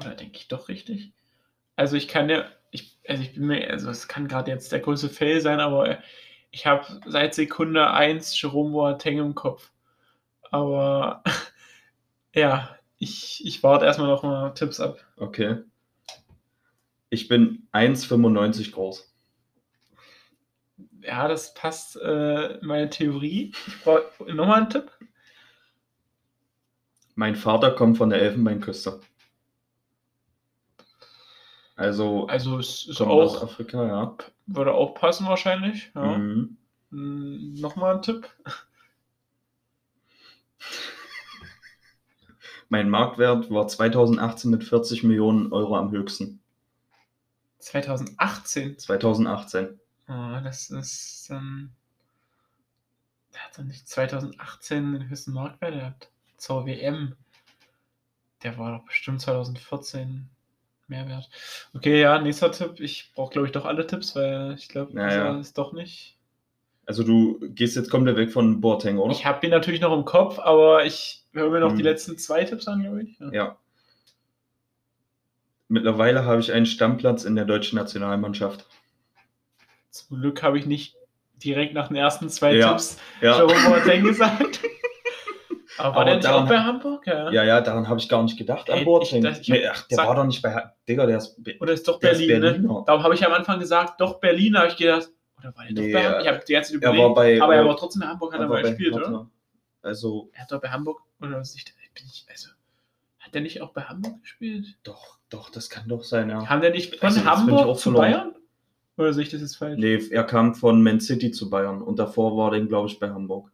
Oder 0.00 0.14
denke 0.14 0.36
ich 0.36 0.48
doch 0.48 0.68
richtig? 0.68 1.12
Also 1.76 1.96
ich 1.96 2.08
kann 2.08 2.28
ja, 2.28 2.46
ich, 2.70 2.98
also 3.08 3.22
ich 3.22 3.34
bin 3.34 3.46
mir, 3.46 3.70
also 3.70 3.90
es 3.90 4.08
kann 4.08 4.28
gerade 4.28 4.50
jetzt 4.50 4.72
der 4.72 4.80
größte 4.80 5.08
Fail 5.08 5.40
sein, 5.40 5.60
aber 5.60 5.90
ich 5.90 5.98
ich 6.56 6.64
habe 6.64 6.86
seit 7.04 7.34
Sekunde 7.34 7.90
1 7.90 8.40
Jerome 8.40 8.70
Boateng 8.70 9.18
im 9.18 9.34
Kopf. 9.34 9.72
Aber 10.50 11.22
ja, 12.34 12.76
ich, 12.98 13.44
ich 13.44 13.62
warte 13.62 13.84
erstmal 13.84 14.08
noch 14.08 14.22
mal 14.22 14.54
Tipps 14.54 14.80
ab. 14.80 15.04
Okay. 15.18 15.58
Ich 17.10 17.28
bin 17.28 17.68
1,95 17.72 18.72
groß. 18.72 19.14
Ja, 21.02 21.28
das 21.28 21.54
passt 21.54 21.96
äh, 21.96 22.58
in 22.58 22.66
meine 22.66 22.90
Theorie. 22.90 23.52
Ich 23.66 23.82
brauche 23.82 24.02
nochmal 24.34 24.62
einen 24.62 24.70
Tipp. 24.70 24.90
Mein 27.14 27.36
Vater 27.36 27.70
kommt 27.70 27.96
von 27.96 28.10
der 28.10 28.20
Elfenbeinküste. 28.20 29.00
Also, 31.76 32.26
Also 32.26 32.58
es 32.58 32.86
ist 32.86 33.00
auch, 33.00 33.42
Afrika, 33.42 33.86
ja. 33.86 34.16
würde 34.46 34.72
auch 34.74 34.94
passen 34.94 35.26
wahrscheinlich. 35.26 35.92
Ja. 35.94 36.18
Mhm. 36.18 36.56
Mm, 36.90 37.54
Nochmal 37.60 37.96
ein 37.96 38.02
Tipp. 38.02 38.28
Mein 42.68 42.90
Marktwert 42.90 43.48
war 43.50 43.68
2018 43.68 44.50
mit 44.50 44.64
40 44.64 45.04
Millionen 45.04 45.52
Euro 45.52 45.76
am 45.76 45.92
höchsten. 45.92 46.40
2018. 47.66 48.78
2018. 48.78 49.80
Ah, 50.06 50.40
das 50.40 50.70
ist 50.70 51.26
dann. 51.30 51.72
Der 53.34 53.42
hat 53.42 53.58
doch 53.58 53.64
nicht 53.64 53.88
2018 53.88 54.92
den 54.92 55.08
höchsten 55.08 55.32
Marktwert 55.32 55.74
gehabt. 55.74 56.10
Zur 56.36 56.64
WM. 56.66 57.16
Der 58.42 58.56
war 58.56 58.78
doch 58.78 58.84
bestimmt 58.86 59.20
2014 59.20 60.28
mehr 60.86 61.08
wert. 61.08 61.28
Okay, 61.74 62.00
ja, 62.00 62.20
nächster 62.20 62.52
Tipp. 62.52 62.78
Ich 62.78 63.10
brauche, 63.14 63.32
glaube 63.32 63.46
ich, 63.48 63.52
doch 63.52 63.64
alle 63.64 63.86
Tipps, 63.86 64.14
weil 64.14 64.54
ich 64.54 64.68
glaube, 64.68 64.92
Ja, 64.92 65.08
dieser 65.08 65.24
ja. 65.24 65.38
ist 65.40 65.58
doch 65.58 65.72
nicht. 65.72 66.16
Also 66.86 67.02
du 67.02 67.40
gehst 67.52 67.74
jetzt 67.74 67.90
komplett 67.90 68.16
weg 68.16 68.30
von 68.32 68.60
Boateng, 68.60 68.98
oder? 68.98 69.10
Ich 69.12 69.26
habe 69.26 69.44
ihn 69.44 69.50
natürlich 69.50 69.80
noch 69.80 69.92
im 69.92 70.04
Kopf, 70.04 70.38
aber 70.38 70.84
ich 70.84 71.24
höre 71.32 71.50
mir 71.50 71.58
noch 71.58 71.70
die 71.72 71.78
Mhm. 71.78 71.82
letzten 71.88 72.16
zwei 72.16 72.44
Tipps 72.44 72.68
an, 72.68 72.82
glaube 72.82 73.02
ich. 73.02 73.18
Ja. 73.18 73.32
Ja. 73.32 73.58
Mittlerweile 75.68 76.24
habe 76.24 76.40
ich 76.40 76.52
einen 76.52 76.66
Stammplatz 76.66 77.24
in 77.24 77.34
der 77.36 77.44
deutschen 77.44 77.76
Nationalmannschaft. 77.76 78.66
Zum 79.90 80.20
Glück 80.20 80.42
habe 80.42 80.58
ich 80.58 80.66
nicht 80.66 80.96
direkt 81.42 81.74
nach 81.74 81.88
den 81.88 81.96
ersten 81.96 82.28
zwei 82.28 82.54
Ja. 82.54 82.70
Tipps 82.70 82.98
Ja, 83.20 83.36
Jerome 83.38 83.54
Boateng 83.68 84.04
gesagt. 84.04 84.60
Aber 85.78 85.88
war 85.90 85.96
Aber 85.96 86.04
der 86.06 86.14
nicht 86.16 86.24
daran- 86.26 86.44
auch 86.44 86.48
bei 86.48 86.58
Hamburg? 86.58 87.06
Ja. 87.06 87.30
ja, 87.30 87.44
ja, 87.44 87.60
daran 87.60 87.86
habe 87.88 88.00
ich 88.00 88.08
gar 88.08 88.22
nicht 88.22 88.38
gedacht 88.38 88.68
Ey, 88.70 88.78
an 88.78 88.84
Boateng. 88.86 89.24
ich- 89.26 89.40
ich- 89.40 89.48
nee, 89.48 89.66
ach, 89.66 89.86
der 89.88 89.96
sag- 89.96 90.08
war 90.08 90.14
doch 90.14 90.24
nicht 90.24 90.40
bei... 90.40 90.70
Digga, 90.88 91.04
der 91.04 91.18
ist... 91.18 91.36
Oder 91.60 91.72
ist 91.74 91.86
doch 91.86 91.98
Der 92.00 92.12
ist 92.12 92.26
Berlin, 92.26 92.62
ne? 92.62 92.82
Darum 92.86 93.02
habe 93.02 93.14
ich 93.14 93.26
am 93.26 93.32
Anfang 93.34 93.58
gesagt, 93.58 94.00
doch 94.00 94.18
Berlin, 94.20 94.56
habe 94.56 94.68
ich 94.68 94.76
gedacht. 94.76 95.10
Oder 95.38 95.54
war 95.54 95.64
der 95.64 95.72
Nee, 95.74 95.92
doch 95.92 95.98
bei 95.98 96.04
Hamburg? 96.06 96.22
Ich 96.22 96.28
habe 96.28 96.40
die 96.48 96.52
ganze 96.54 96.72
Zeit 96.72 96.82
er 96.82 96.88
überlegt. 96.92 97.14
bei... 97.14 97.42
aber 97.42 97.54
er 97.56 97.62
äh, 97.62 97.66
war 97.66 97.76
trotzdem 97.76 98.02
in 98.02 98.08
Hamburg, 98.08 98.32
hat 98.32 98.40
er 98.40 98.48
mal 98.48 98.62
bei 98.62 98.68
gespielt, 98.70 98.94
oder? 98.94 99.30
Also, 99.82 100.30
Er 100.32 100.42
hat 100.42 100.52
doch 100.52 100.60
bei 100.62 100.70
Hamburg, 100.70 101.02
oder 101.20 101.38
was 101.40 101.54
ich, 101.54 101.64
also, 102.30 102.48
hat 103.26 103.34
der 103.34 103.42
nicht 103.42 103.60
auch 103.60 103.72
bei 103.72 103.82
Hamburg 103.82 104.20
gespielt? 104.22 104.76
doch, 104.84 105.18
doch, 105.28 105.50
das 105.50 105.68
kann 105.68 105.88
doch 105.88 106.04
sein, 106.04 106.30
ja. 106.30 106.48
Haben 106.48 106.60
der 106.62 106.70
nicht 106.70 106.96
von 106.96 107.08
Also, 107.08 107.24
Hamburg 107.24 107.66
auch 107.66 107.76
zu. 107.76 107.92
Bayern? 107.92 108.34
Oder 108.96 109.12
sehe 109.12 109.24
ich 109.24 109.30
das 109.30 109.40
jetzt 109.42 109.56
falsch? 109.56 109.78
Nee, 109.78 110.00
er 110.10 110.24
kam 110.24 110.54
von 110.54 110.82
Man 110.82 111.00
City 111.00 111.30
zu 111.30 111.50
Bayern 111.50 111.82
und 111.82 111.98
davor 111.98 112.36
war 112.36 112.50
der, 112.50 112.60
glaube 112.62 112.88
ich, 112.88 112.98
bei 112.98 113.10
Hamburg. 113.10 113.50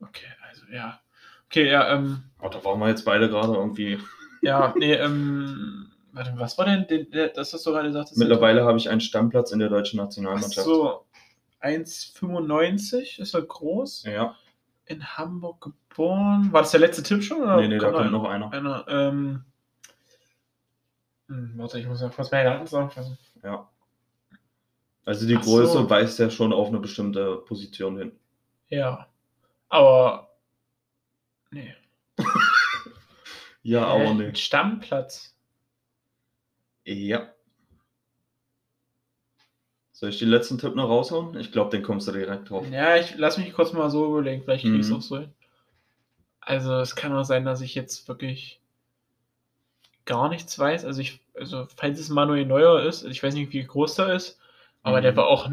Okay, 0.00 0.26
also, 0.48 0.62
ja. 0.72 1.00
Okay, 1.46 1.70
ja, 1.70 1.92
ähm, 1.94 2.22
Aber 2.38 2.48
da 2.50 2.64
waren 2.64 2.78
wir 2.78 2.88
jetzt 2.88 3.04
beide 3.04 3.28
gerade 3.28 3.52
irgendwie... 3.52 3.98
ja, 4.42 4.72
nee, 4.78 4.94
ähm, 4.94 5.90
warte, 6.12 6.32
was 6.36 6.56
war 6.56 6.64
denn, 6.64 6.86
den, 6.86 7.08
das 7.34 7.52
hast 7.52 7.66
du 7.66 7.70
gerade 7.70 7.88
gesagt? 7.88 8.10
das 8.10 8.16
Mittlerweile 8.16 8.64
habe 8.64 8.78
ich 8.78 8.88
einen 8.88 9.00
Stammplatz 9.00 9.52
in 9.52 9.58
der 9.58 9.68
deutschen 9.68 10.00
Ach 10.00 10.04
Nationalmannschaft. 10.04 10.64
so, 10.64 11.04
1,95 11.60 13.20
ist 13.20 13.34
er 13.34 13.42
groß. 13.42 14.04
Ja, 14.04 14.36
In 14.92 15.16
Hamburg 15.16 15.60
geboren. 15.60 16.52
War 16.52 16.62
das 16.62 16.70
der 16.70 16.80
letzte 16.80 17.02
Tipp 17.02 17.22
schon? 17.22 17.42
Oder 17.42 17.56
nee, 17.56 17.68
nee, 17.68 17.78
da 17.78 17.90
kommt 17.90 18.12
noch 18.12 18.24
einer. 18.24 18.52
einer? 18.52 18.84
Ähm, 18.88 19.44
hm, 21.28 21.52
warte, 21.56 21.78
ich 21.78 21.86
muss 21.86 22.02
ja 22.02 22.10
kurz 22.10 22.30
meine 22.30 22.50
Daten 22.50 22.66
zusammenfassen. 22.66 23.18
Ja. 23.42 23.68
Also 25.04 25.26
die 25.26 25.36
Ach 25.36 25.42
so. 25.42 25.56
Größe 25.56 25.90
weist 25.90 26.18
ja 26.18 26.30
schon 26.30 26.52
auf 26.52 26.68
eine 26.68 26.78
bestimmte 26.78 27.36
Position 27.36 27.96
hin. 27.98 28.12
Ja. 28.68 29.06
Aber. 29.68 30.28
Nee. 31.50 31.74
Ja, 33.64 33.86
aber 33.86 34.06
Hä? 34.06 34.14
nee. 34.14 34.34
Stammplatz. 34.34 35.36
Ja. 36.84 37.32
Soll 40.02 40.10
ich 40.10 40.18
den 40.18 40.30
letzten 40.30 40.58
Tipp 40.58 40.74
noch 40.74 40.88
raushauen? 40.88 41.38
Ich 41.38 41.52
glaube, 41.52 41.70
den 41.70 41.84
kommst 41.84 42.08
du 42.08 42.12
direkt 42.12 42.50
drauf. 42.50 42.66
Ja, 42.68 42.96
ich 42.96 43.14
lass 43.18 43.38
mich 43.38 43.52
kurz 43.52 43.72
mal 43.72 43.88
so 43.88 44.04
überlegen. 44.08 44.42
Vielleicht 44.42 44.64
krieg 44.64 44.74
ich 44.74 44.80
es 44.80 44.88
Mhm. 44.90 44.96
auch 44.96 45.00
so 45.00 45.18
hin. 45.18 45.32
Also, 46.40 46.74
es 46.80 46.96
kann 46.96 47.12
auch 47.14 47.22
sein, 47.22 47.44
dass 47.44 47.60
ich 47.60 47.76
jetzt 47.76 48.08
wirklich 48.08 48.58
gar 50.04 50.28
nichts 50.28 50.58
weiß. 50.58 50.84
Also, 50.84 51.00
ich, 51.02 51.20
also, 51.38 51.68
falls 51.76 52.00
es 52.00 52.08
Manuel 52.08 52.44
Neuer 52.46 52.82
ist, 52.82 53.04
ich 53.04 53.22
weiß 53.22 53.34
nicht, 53.34 53.52
wie 53.52 53.62
groß 53.62 53.94
der 53.94 54.12
ist, 54.14 54.40
aber 54.82 54.98
Mhm. 54.98 55.02
der 55.02 55.16
war 55.18 55.28
auch, 55.28 55.48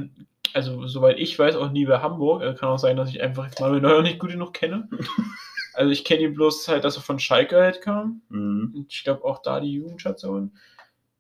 also, 0.56 0.88
soweit 0.88 1.20
ich 1.20 1.38
weiß, 1.38 1.56
auch 1.56 1.70
nie 1.70 1.86
bei 1.86 2.00
Hamburg. 2.00 2.41
Also, 2.41 2.58
kann 2.58 2.70
auch 2.70 2.79
sein, 2.79 2.98
dass 2.98 3.10
ich 3.12 3.22
einfach 3.22 3.48
Manuel 3.60 3.82
Neuer 3.82 4.01
nicht 4.01 4.18
gut 4.18 4.32
genug 4.32 4.56
kenne. 4.56 4.89
also, 5.75 5.91
ich 5.91 6.03
kenne 6.03 6.24
ihn 6.24 6.34
bloß 6.34 6.68
halt, 6.70 6.84
dass 6.86 6.96
er 6.96 7.03
von 7.03 7.20
Schalke 7.20 7.56
halt 7.62 7.82
kam. 7.82 8.24
Mhm. 8.29 8.74
Und 8.75 8.91
ich 8.91 9.03
glaube 9.03 9.25
auch 9.25 9.44
da 9.44 9.60
die 9.60 9.74
Jugendstation. 9.74 10.53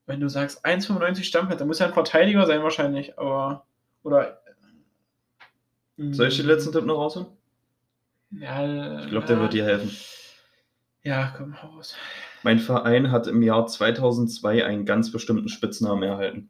Wenn 0.09 0.21
du 0.21 0.27
sagst 0.27 0.65
1,95 0.65 1.23
Stammplatz, 1.23 1.59
dann 1.59 1.67
muss 1.67 1.79
er 1.79 1.85
ein 1.85 1.93
Verteidiger 1.93 2.47
sein 2.47 2.63
wahrscheinlich, 2.63 3.19
aber. 3.19 3.67
Oder. 4.01 4.41
Soll 5.97 6.29
ich 6.29 6.37
den 6.37 6.47
letzten 6.47 6.71
Tipp 6.71 6.83
noch 6.83 6.97
raushauen? 6.97 7.27
Ja, 8.31 9.01
Ich 9.03 9.09
glaube, 9.11 9.27
der 9.27 9.39
wird 9.39 9.53
dir 9.53 9.65
helfen. 9.65 9.95
Ja, 11.03 11.31
komm, 11.37 11.61
hau 11.61 11.67
raus. 11.75 11.95
Mein 12.41 12.57
Verein 12.57 13.11
hat 13.11 13.27
im 13.27 13.43
Jahr 13.43 13.67
2002 13.67 14.65
einen 14.65 14.87
ganz 14.87 15.11
bestimmten 15.11 15.47
Spitznamen 15.47 16.01
erhalten. 16.01 16.49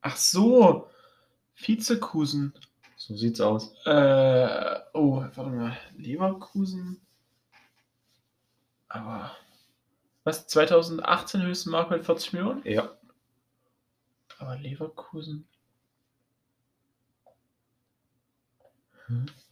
Ach 0.00 0.16
so, 0.16 0.88
Vizekusen. 1.56 2.54
So 2.96 3.14
sieht's 3.14 3.42
aus. 3.42 3.74
Äh, 3.84 4.78
oh, 4.94 5.26
warte 5.34 5.50
mal, 5.50 5.76
Leverkusen. 5.98 7.02
Aber. 8.88 9.36
Was? 10.24 10.46
2018 10.46 11.42
höchsten 11.42 11.70
Marktwert 11.70 12.04
40 12.04 12.32
Millionen? 12.32 12.62
Ja. 12.64 12.90
Aber 14.38 14.56
Leverkusen. 14.56 15.46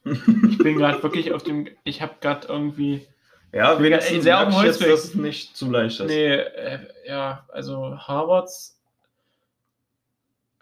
Ich 0.04 0.58
bin 0.58 0.78
gerade 0.78 1.02
wirklich 1.02 1.32
auf 1.32 1.42
dem. 1.42 1.68
Ich 1.84 2.00
habe 2.00 2.14
gerade 2.20 2.48
irgendwie. 2.48 3.06
ja, 3.52 3.80
wenigstens 3.80 4.24
sehr 4.24 4.38
auf 4.38 4.44
dem 4.44 4.58
ich 4.58 4.62
jetzt, 4.64 4.80
Holzweg. 4.80 4.90
dass 4.90 5.04
es 5.04 5.14
nicht 5.14 5.56
zu 5.56 5.70
leicht 5.70 6.00
ist. 6.00 6.06
Nee, 6.08 6.34
äh, 6.34 6.78
ja, 7.06 7.46
also 7.52 7.96
Harvards. 7.98 8.78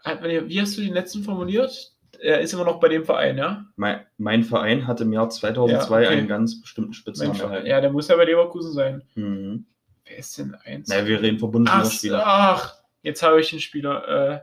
Wie 0.03 0.59
hast 0.59 0.77
du 0.77 0.81
den 0.81 0.93
letzten 0.93 1.23
formuliert? 1.23 1.93
Er 2.19 2.41
ist 2.41 2.53
immer 2.53 2.65
noch 2.65 2.79
bei 2.79 2.89
dem 2.89 3.05
Verein, 3.05 3.37
ja? 3.37 3.65
Mein, 3.77 4.05
mein 4.17 4.43
Verein 4.43 4.85
hat 4.87 4.99
im 5.01 5.13
Jahr 5.13 5.29
2002 5.29 6.01
Ja, 6.01 6.07
okay. 6.07 6.17
einen 6.17 6.27
ganz 6.27 6.59
bestimmten 6.61 6.93
Spitznamen 6.93 7.39
erhalten. 7.39 7.67
Ja, 7.67 7.81
der 7.81 7.91
muss 7.91 8.07
ja 8.09 8.15
bei 8.15 8.25
Leverkusen 8.25 8.73
sein. 8.73 9.03
Mhm. 9.15 9.65
Wer 10.11 10.17
ist 10.19 10.37
denn 10.37 10.55
eins? 10.65 10.89
Naja, 10.89 11.05
wir 11.07 11.21
reden 11.21 11.39
von 11.39 11.51
Bundesliga-Spielern. 11.51 12.21
ach, 12.25 12.75
jetzt 13.01 13.23
habe 13.23 13.39
ich 13.39 13.49
den 13.49 13.61
Spieler. 13.61 14.07
Äh, 14.07 14.39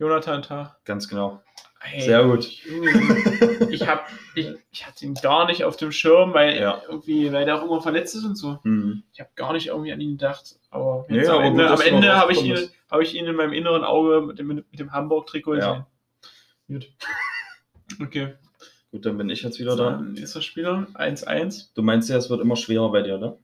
Jonathan 0.00 0.42
Tah. 0.42 0.76
Ganz 0.84 1.08
genau. 1.08 1.40
Ey, 1.92 2.00
Sehr 2.00 2.24
gut. 2.24 2.44
Junge, 2.44 2.90
Ich, 3.70 3.86
hab, 3.86 4.08
ich, 4.34 4.48
ich 4.72 4.86
hatte 4.86 5.04
ihn 5.04 5.14
gar 5.14 5.46
nicht 5.46 5.62
auf 5.64 5.76
dem 5.76 5.92
Schirm, 5.92 6.32
weil 6.34 6.56
Ja. 6.60 6.82
irgendwie, 6.88 7.32
weil 7.32 7.44
der 7.44 7.60
auch 7.60 7.64
immer 7.64 7.80
verletzt 7.80 8.16
ist 8.16 8.24
und 8.24 8.34
so. 8.36 8.58
Mhm. 8.64 9.04
Ich 9.12 9.20
habe 9.20 9.30
gar 9.36 9.52
nicht 9.52 9.68
irgendwie 9.68 9.92
an 9.92 10.00
ihn 10.00 10.12
gedacht. 10.16 10.56
Aber, 10.70 11.04
Nee, 11.08 11.24
am 11.28 11.34
aber 11.36 11.44
Ende, 11.44 11.70
am 11.70 11.80
Ende 11.80 12.16
habe 12.16 12.32
ich, 12.32 12.42
ihn, 12.42 12.58
hab 12.90 13.00
ich 13.02 13.14
ihn 13.14 13.26
in 13.26 13.36
meinem 13.36 13.52
inneren 13.52 13.84
Auge 13.84 14.20
mit 14.22 14.38
dem, 14.40 14.48
mit 14.48 14.64
dem 14.80 14.90
Hamburg-Trikot 14.92 15.54
Ja. 15.56 15.86
gesehen. 16.66 16.80
Gut. 16.80 16.92
Okay. 18.00 18.34
Gut, 18.90 19.06
dann 19.06 19.16
bin 19.18 19.28
ich 19.30 19.42
jetzt 19.42 19.60
wieder 19.60 19.76
So, 19.76 19.84
da. 19.90 19.96
nächster 20.00 20.42
Spieler. 20.42 20.86
1-1. 20.94 21.68
Du 21.74 21.82
meinst 21.82 22.08
ja, 22.08 22.16
es 22.16 22.30
wird 22.30 22.40
immer 22.40 22.56
schwerer 22.56 22.90
bei 22.90 23.02
dir, 23.02 23.18
ne? 23.18 23.36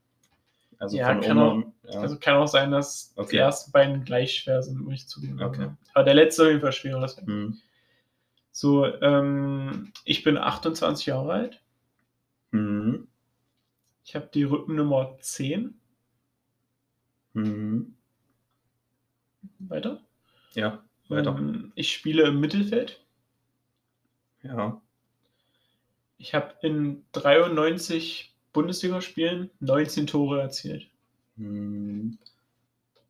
Also 0.81 0.97
Ja, 0.97 1.15
kann 1.15 1.39
oben. 1.39 1.75
Ja. 1.85 2.01
Also 2.01 2.19
kann 2.19 2.37
auch 2.37 2.49
sein, 2.49 2.71
dass 2.71 3.13
die 3.15 3.21
Okay. 3.21 3.37
ersten 3.37 3.71
beiden 3.71 4.03
gleich 4.05 4.35
schwer 4.35 4.63
sind, 4.63 4.81
muss 4.81 4.95
ich 4.95 5.09
zugeben. 5.09 5.41
Okay. 5.41 5.69
Aber 5.93 6.05
der 6.05 6.15
letzte 6.15 6.43
auf 6.43 6.49
jeden 6.49 6.61
Fall 6.63 6.73
schwerer. 6.73 7.07
Mhm. 7.27 7.59
So, 8.51 8.87
ähm, 8.87 9.93
ich 10.05 10.25
bin 10.25 10.39
28 10.39 11.07
Jahre 11.07 11.33
alt. 11.33 11.63
Mhm. 12.51 13.07
Ich 14.05 14.17
habe 14.17 14.31
die 14.33 14.43
Rückennummer 14.45 15.19
10. 15.21 15.79
Mhm. 17.35 17.95
Weiter. 19.59 20.01
Ja, 20.55 20.83
weiter. 21.09 21.37
Ähm, 21.39 21.73
ich 21.75 21.93
spiele 21.93 22.25
im 22.25 22.41
Mittelfeld. 22.41 23.05
Ja. 24.43 24.81
Ich 26.17 26.35
habe 26.35 26.55
in 26.63 27.05
93 27.13 28.30
Bundesligaspielen 28.53 29.51
19 29.61 30.07
Tore 30.07 30.41
erzielt. 30.41 30.89
Mhm. 31.37 32.19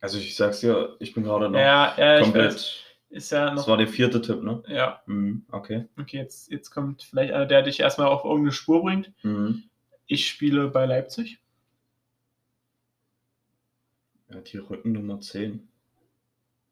Also 0.01 0.19
ich 0.19 0.35
sag's 0.37 0.61
dir, 0.61 0.97
ich 1.01 1.13
bin 1.15 1.25
gerade 1.25 1.49
noch 1.51 1.59
Ja, 1.59 1.95
ja, 1.99 2.21
komplett. 2.23 2.85
ist 3.11 3.33
ja 3.33 3.51
noch. 3.51 3.57
Das 3.57 3.69
war 3.69 3.77
der 3.77 3.89
vierte 3.89 4.21
Tipp, 4.23 4.43
ne? 4.43 4.63
ja, 4.69 5.03
Mhm. 5.07 5.45
Okay. 5.51 5.87
okay, 5.99 6.19
jetzt, 6.19 6.51
jetzt 6.51 6.71
kommt 6.71 7.03
vielleicht 7.03 7.33
einer, 7.33 7.47
der 7.47 7.63
dich 7.63 7.81
erstmal 7.81 8.07
auf 8.09 8.25
irgendeine 8.25 8.53
Spur 8.53 8.83
bringt. 8.83 9.13
Mhm. 9.23 9.65
Ich 10.07 10.27
spiele 10.29 10.69
bei 10.69 10.87
Leipzig. 10.87 11.39
Ja, 14.31 14.41
die 14.41 14.59
Rückennummer 14.59 15.21
10. 15.21 15.69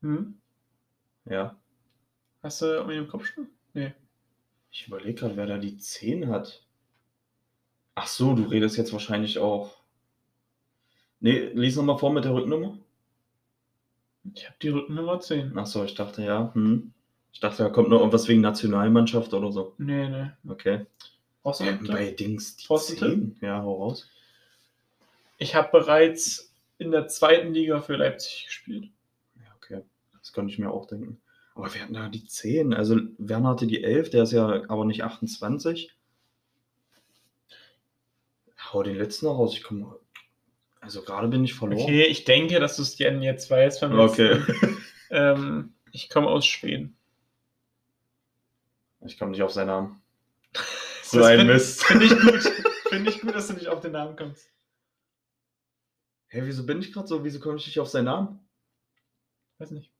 Hm? 0.02 0.38
Ja. 1.24 1.56
Hast 2.42 2.62
du 2.62 2.66
irgendwie 2.66 2.96
im 2.98 3.08
Kopf 3.08 3.26
schon? 3.26 3.48
Nee. 3.74 3.92
Ich 4.70 4.86
überlege 4.86 5.14
gerade, 5.14 5.36
wer 5.36 5.46
da 5.46 5.58
die 5.58 5.76
10 5.76 6.28
hat. 6.28 6.64
Ach 8.00 8.06
so, 8.06 8.32
du 8.32 8.44
redest 8.44 8.76
jetzt 8.76 8.92
wahrscheinlich 8.92 9.40
auch. 9.40 9.76
Nee, 11.18 11.50
lies 11.52 11.74
nochmal 11.74 11.98
vor 11.98 12.12
mit 12.12 12.24
der 12.24 12.32
Rückennummer. 12.32 12.78
Ich 14.34 14.46
habe 14.46 14.54
die 14.62 14.68
Rückennummer 14.68 15.18
10. 15.18 15.52
Ach 15.56 15.66
so, 15.66 15.82
ich 15.82 15.96
dachte 15.96 16.22
ja. 16.22 16.54
Hm. 16.54 16.92
Ich 17.32 17.40
dachte, 17.40 17.64
da 17.64 17.70
kommt 17.70 17.88
noch 17.88 17.98
irgendwas 17.98 18.28
wegen 18.28 18.40
Nationalmannschaft 18.40 19.34
oder 19.34 19.50
so. 19.50 19.74
Nee, 19.78 20.08
nee. 20.08 20.30
Okay. 20.48 20.86
Ja, 21.44 21.78
bei 21.88 22.12
Dings 22.12 22.56
die 22.56 22.66
10. 22.68 23.38
Ja, 23.40 23.62
hau 23.62 23.82
raus. 23.82 24.08
Ich 25.38 25.56
habe 25.56 25.68
bereits 25.72 26.54
in 26.78 26.92
der 26.92 27.08
zweiten 27.08 27.52
Liga 27.52 27.80
für 27.80 27.96
Leipzig 27.96 28.44
gespielt. 28.46 28.90
Ja, 29.34 29.52
okay. 29.56 29.82
Das 30.20 30.32
könnte 30.32 30.52
ich 30.52 30.60
mir 30.60 30.70
auch 30.70 30.86
denken. 30.86 31.20
Aber 31.56 31.74
wir 31.74 31.82
hatten 31.82 31.94
da 31.94 32.08
die 32.08 32.24
10. 32.24 32.74
Also 32.74 32.96
Werner 33.18 33.48
hatte 33.48 33.66
die 33.66 33.82
11, 33.82 34.10
der 34.10 34.22
ist 34.22 34.32
ja 34.32 34.62
aber 34.68 34.84
nicht 34.84 35.02
28. 35.02 35.97
Hau 38.72 38.82
den 38.82 38.96
letzten 38.96 39.26
noch 39.26 39.38
raus. 39.38 39.54
Ich 39.54 39.62
komme. 39.62 39.98
Also 40.80 41.02
gerade 41.02 41.28
bin 41.28 41.44
ich 41.44 41.54
verloren. 41.54 41.82
Okay, 41.82 42.04
ich 42.04 42.24
denke, 42.24 42.60
dass 42.60 42.76
du 42.76 42.82
es 42.82 42.96
gerne 42.96 43.24
jetzt 43.24 43.50
weißt. 43.50 43.80
beim 43.80 43.98
Okay. 43.98 44.42
Ähm, 45.10 45.74
ich 45.92 46.08
komme 46.10 46.28
aus 46.28 46.46
Schweden. 46.46 46.96
Ich 49.06 49.18
komme 49.18 49.30
nicht 49.30 49.42
auf 49.42 49.52
seinen 49.52 49.68
Namen. 49.68 50.02
Das 51.10 51.12
So 51.12 51.24
ein 51.24 51.38
find- 51.38 51.50
Mist. 51.50 51.84
Finde 51.84 52.04
ich 52.04 52.10
gut. 52.10 52.42
Finde 52.90 53.10
ich 53.10 53.20
gut, 53.22 53.34
dass 53.34 53.46
du 53.48 53.54
nicht 53.54 53.68
auf 53.68 53.80
den 53.80 53.92
Namen 53.92 54.14
kommst. 54.14 54.50
Hä, 56.26 56.42
wieso 56.44 56.66
bin 56.66 56.80
ich 56.80 56.92
gerade 56.92 57.06
so? 57.08 57.24
Wieso 57.24 57.40
komme 57.40 57.56
ich 57.56 57.66
nicht 57.66 57.80
auf 57.80 57.88
seinen 57.88 58.04
Namen? 58.04 58.46
Weiß 59.56 59.70
nicht. 59.70 59.90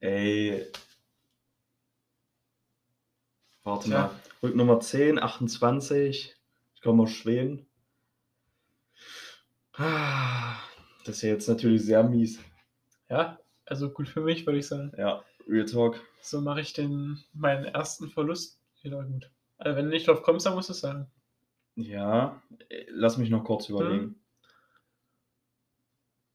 Ey. 0.00 0.72
Warte 3.64 3.88
Tja. 3.90 3.98
mal. 4.00 4.10
Rücknummer 4.42 4.80
10, 4.80 5.18
28. 5.18 6.34
Ich 6.78 6.82
komme 6.82 7.02
aus 7.02 7.10
Schweden. 7.10 7.66
Ah, 9.72 10.54
Das 11.04 11.16
ist 11.16 11.22
ja 11.22 11.30
jetzt 11.30 11.48
natürlich 11.48 11.82
sehr 11.84 12.04
mies. 12.04 12.38
Ja, 13.10 13.40
also 13.66 13.90
gut 13.90 14.08
für 14.08 14.20
mich, 14.20 14.46
würde 14.46 14.60
ich 14.60 14.68
sagen. 14.68 14.92
Ja, 14.96 15.24
Real 15.48 15.64
Talk. 15.64 16.00
So 16.22 16.40
mache 16.40 16.60
ich 16.60 16.74
den 16.74 17.18
meinen 17.32 17.64
ersten 17.64 18.08
Verlust 18.08 18.60
wieder 18.82 19.02
gut. 19.02 19.28
Also 19.56 19.76
wenn 19.76 19.86
du 19.86 19.90
nicht 19.90 20.06
drauf 20.06 20.22
kommst, 20.22 20.46
dann 20.46 20.54
musst 20.54 20.68
du 20.68 20.72
es 20.72 20.78
sagen. 20.78 21.10
Ja, 21.74 22.40
äh, 22.68 22.86
lass 22.90 23.18
mich 23.18 23.28
noch 23.30 23.42
kurz 23.42 23.68
überlegen. 23.68 24.14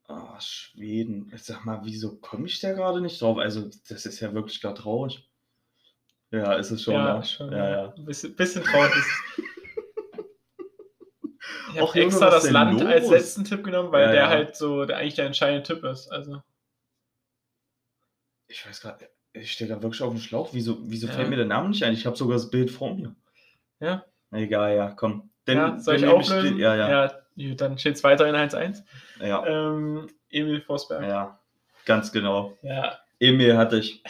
Ah, 0.09 0.41
Schweden. 0.41 1.31
Ich 1.33 1.43
sag 1.43 1.63
mal, 1.63 1.85
wieso 1.85 2.17
komme 2.17 2.47
ich 2.47 2.59
da 2.59 2.73
gerade 2.73 2.99
nicht 2.99 3.21
drauf? 3.21 3.37
Also, 3.37 3.69
das 3.87 4.05
ist 4.05 4.19
ja 4.19 4.33
wirklich 4.33 4.59
gar 4.59 4.75
traurig. 4.75 5.25
Ja, 6.31 6.55
ist 6.55 6.71
es 6.71 6.83
schon. 6.83 6.95
ja, 6.95 7.17
ne? 7.19 7.23
schon. 7.23 7.49
Ja, 7.53 7.69
ja. 7.69 7.93
Ein 7.93 8.03
bisschen, 8.03 8.35
bisschen 8.35 8.63
traurig 8.63 8.93
ist 8.93 9.05
es. 9.37 9.43
Ich 11.75 11.81
habe 11.81 11.99
extra 12.01 12.29
das 12.29 12.43
denn 12.43 12.53
Land 12.53 12.79
los? 12.81 12.89
als 12.91 13.09
letzten 13.09 13.43
Tipp 13.45 13.63
genommen, 13.63 13.91
weil 13.91 14.05
Ja, 14.05 14.11
der 14.11 14.21
ja. 14.21 14.29
halt 14.29 14.55
so 14.55 14.85
der 14.85 14.97
eigentlich 14.97 15.15
der 15.15 15.25
entscheidende 15.25 15.63
Tipp 15.63 15.83
ist. 15.83 16.09
Also 16.11 16.41
Ich 18.47 18.65
weiß 18.67 18.81
gerade, 18.81 19.09
ich 19.33 19.51
stehe 19.51 19.69
da 19.69 19.81
wirklich 19.81 20.01
auf 20.01 20.11
dem 20.13 20.19
Schlauch. 20.19 20.49
Wieso, 20.53 20.77
wieso 20.83 21.07
Ja. 21.07 21.13
fällt 21.13 21.29
mir 21.29 21.37
der 21.37 21.45
Name 21.45 21.69
nicht 21.69 21.83
ein? 21.83 21.93
Ich 21.93 22.05
habe 22.05 22.15
sogar 22.15 22.35
das 22.37 22.49
Bild 22.49 22.69
vor 22.71 22.93
mir. 22.95 23.15
ja, 23.79 24.05
Egal, 24.31 24.75
ja, 24.75 24.91
komm. 24.91 25.29
Dann, 25.45 25.57
ja 25.57 25.79
soll 25.79 25.95
ich 25.95 26.01
nehme 26.01 26.21
ich 26.21 26.57
Ja, 26.59 26.75
ja. 26.75 26.89
Ja, 27.35 27.55
dann 27.55 27.77
steht 27.77 27.95
es 27.95 28.03
weiterhin 28.03 28.35
1-1. 28.35 28.83
ja, 29.19 29.45
Ähm, 29.45 30.07
Emil 30.29 30.61
Forsberg. 30.61 31.37
ganz 31.85 32.11
genau. 32.11 32.57
Ja, 32.61 32.99
Emil 33.19 33.57
hatte 33.57 33.77
ich. 33.77 34.03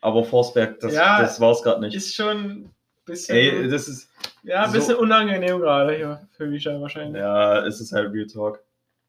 Aber 0.00 0.22
Forsberg, 0.24 0.80
das, 0.80 0.92
Ja, 0.92 1.20
das 1.22 1.40
war 1.40 1.52
es 1.52 1.62
gerade 1.62 1.80
nicht. 1.80 1.94
ist 1.96 2.14
schon 2.14 2.36
ein 2.36 2.74
bisschen, 3.06 3.36
Ey, 3.36 3.68
das 3.68 3.88
ist. 3.88 4.10
Ja, 4.44 4.62
ein 4.64 4.70
so- 4.70 4.78
bisschen 4.78 4.96
unangenehm 4.96 5.58
gerade 5.60 5.94
hier 5.96 6.28
für 6.36 6.46
Misha 6.46 6.80
wahrscheinlich. 6.80 7.20
Ja, 7.20 7.64
es 7.66 7.80
ist 7.80 7.92
halt 7.92 8.12
Real 8.12 8.26
Talk. 8.26 8.60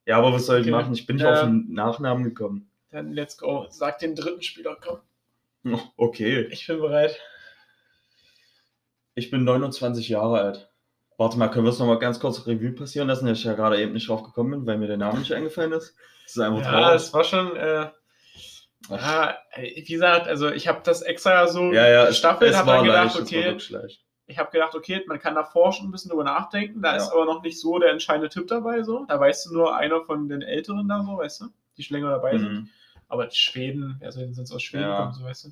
Ja, 0.05 0.17
aber 0.17 0.33
was 0.33 0.45
soll 0.45 0.57
ich 0.57 0.63
Okay. 0.63 0.71
machen? 0.71 0.93
Ich 0.93 1.05
bin 1.05 1.15
nicht 1.17 1.25
auf 1.25 1.41
den 1.41 1.71
Nachnamen 1.73 2.23
gekommen. 2.23 2.69
Dann 2.91 3.11
let's 3.13 3.37
go. 3.37 3.65
Sag 3.69 3.99
den 3.99 4.15
dritten 4.15 4.41
Spieler, 4.41 4.77
komm. 4.81 4.99
Okay. 5.97 6.47
Ich 6.51 6.65
bin 6.67 6.79
bereit. 6.79 7.17
Ich 9.15 9.31
bin 9.31 9.43
29 9.43 10.09
Jahre 10.09 10.39
alt. 10.41 10.69
Warte 11.17 11.37
mal, 11.39 11.47
können 11.47 11.65
wir 11.65 11.69
es 11.71 11.79
nochmal 11.79 11.99
ganz 11.99 12.19
kurz 12.19 12.45
Revue 12.45 12.73
passieren 12.73 13.07
lassen, 13.07 13.25
dass 13.25 13.37
ich 13.39 13.45
ja 13.45 13.53
gerade 13.53 13.81
eben 13.81 13.93
nicht 13.93 14.09
drauf 14.09 14.23
gekommen 14.23 14.51
bin, 14.51 14.65
weil 14.67 14.77
mir 14.77 14.87
der 14.87 14.97
Name 14.97 15.19
nicht 15.19 15.31
eingefallen 15.31 15.71
ist. 15.71 15.95
Das 16.25 16.35
ist 16.35 16.39
einfach 16.39 16.61
Ja, 16.63 16.71
traurig. 16.71 16.95
es 16.95 17.13
war 17.13 17.23
schon, 17.23 17.55
äh, 17.55 17.87
ja, 18.89 19.37
wie 19.57 19.83
gesagt, 19.83 20.27
also 20.27 20.49
ich 20.51 20.67
habe 20.67 20.81
das 20.83 21.01
extra 21.01 21.47
so 21.47 21.71
Ja, 21.71 21.87
ja, 21.87 22.03
es, 22.03 22.09
gestaffelt, 22.09 22.51
es 22.51 22.57
habe 22.57 22.71
dann 22.71 22.83
gedacht, 22.85 23.15
leicht, 23.15 23.31
es 23.31 23.71
war 23.71 23.79
okay. 23.79 23.97
Ich 24.27 24.37
habe 24.39 24.51
gedacht, 24.51 24.73
okay, 24.75 25.03
man 25.07 25.19
kann 25.19 25.35
davor 25.35 25.71
schon 25.71 25.87
ein 25.87 25.91
bisschen 25.91 26.09
drüber 26.09 26.23
nachdenken, 26.23 26.81
da 26.81 26.91
Ja. 26.91 26.97
ist 26.97 27.09
aber 27.11 27.25
noch 27.25 27.41
nicht 27.43 27.59
so 27.59 27.77
der 27.79 27.91
entscheidende 27.91 28.29
Tipp 28.29 28.47
dabei, 28.47 28.83
so. 28.83 29.05
Da 29.05 29.19
weißt 29.19 29.45
du 29.47 29.53
nur 29.53 29.75
einer 29.75 30.01
von 30.01 30.27
den 30.27 30.41
Älteren 30.41 30.87
da 30.87 31.03
so, 31.03 31.17
weißt 31.17 31.41
du, 31.41 31.45
die 31.77 31.83
schon 31.83 31.97
länger 31.97 32.09
dabei 32.11 32.37
sind. 32.37 32.51
Mhm. 32.53 32.69
Aber 33.07 33.27
die 33.27 33.35
Schweden, 33.35 34.01
soll 34.09 34.23
denn 34.23 34.33
sonst 34.33 34.51
aus 34.51 34.63
Schweden 34.63 34.83
Ja. 34.85 34.97
kommen, 34.97 35.13
so 35.13 35.23
weißt 35.23 35.45
du. 35.45 35.49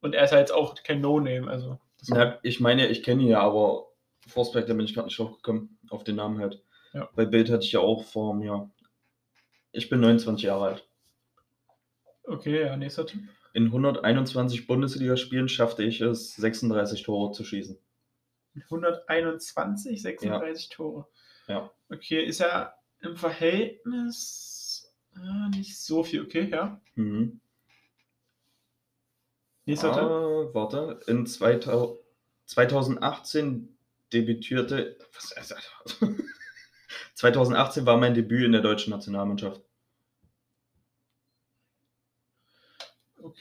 Und 0.00 0.14
er 0.14 0.24
ist 0.24 0.32
halt 0.32 0.52
auch 0.52 0.74
kein 0.82 1.00
No-Name, 1.00 1.50
also. 1.50 1.78
Ja, 2.02 2.38
ich 2.42 2.60
meine, 2.60 2.86
ich 2.88 3.02
kenne 3.02 3.22
ihn 3.22 3.28
ja, 3.28 3.40
aber 3.40 3.88
Forsberg, 4.26 4.66
da 4.66 4.74
bin 4.74 4.84
ich 4.84 4.94
gerade 4.94 5.06
nicht 5.08 5.18
drauf 5.18 5.36
gekommen, 5.36 5.78
auf 5.90 6.04
den 6.04 6.16
Namen 6.16 6.38
halt. 6.40 6.62
Ja. 6.92 7.08
Bei 7.14 7.26
Bild 7.26 7.50
hatte 7.50 7.64
ich 7.64 7.72
ja 7.72 7.80
auch 7.80 8.04
vor 8.04 8.34
mir. 8.34 8.70
Ich 9.72 9.90
bin 9.90 10.00
29 10.00 10.44
Jahre 10.44 10.64
alt. 10.66 10.88
Okay, 12.24 12.62
ja, 12.66 12.76
nächster 12.76 13.06
Tipp. 13.06 13.22
In 13.56 13.68
121 13.68 14.66
Bundesligaspielen 14.66 15.48
schaffte 15.48 15.82
ich 15.82 16.02
es, 16.02 16.36
36 16.36 17.04
Tore 17.04 17.32
zu 17.32 17.42
schießen. 17.42 17.78
121, 18.64 20.02
36 20.02 20.68
Tore. 20.68 21.06
Ja. 21.48 21.70
Okay, 21.88 22.22
ist 22.22 22.40
ja 22.40 22.74
im 23.00 23.16
Verhältnis 23.16 24.94
äh, 25.14 25.56
nicht 25.56 25.80
so 25.80 26.04
viel. 26.04 26.24
Okay, 26.24 26.50
ja. 26.50 26.82
Mhm. 26.96 27.40
Nächster. 29.64 30.02
Ah, 30.02 30.50
warte, 30.52 31.00
in 31.06 31.24
2000, 31.24 31.98
2018 32.44 33.74
debütierte. 34.12 34.98
Was, 35.14 35.32
also, 35.32 35.54
2018 37.14 37.86
war 37.86 37.96
mein 37.96 38.12
Debüt 38.12 38.44
in 38.44 38.52
der 38.52 38.60
deutschen 38.60 38.90
Nationalmannschaft. 38.90 39.62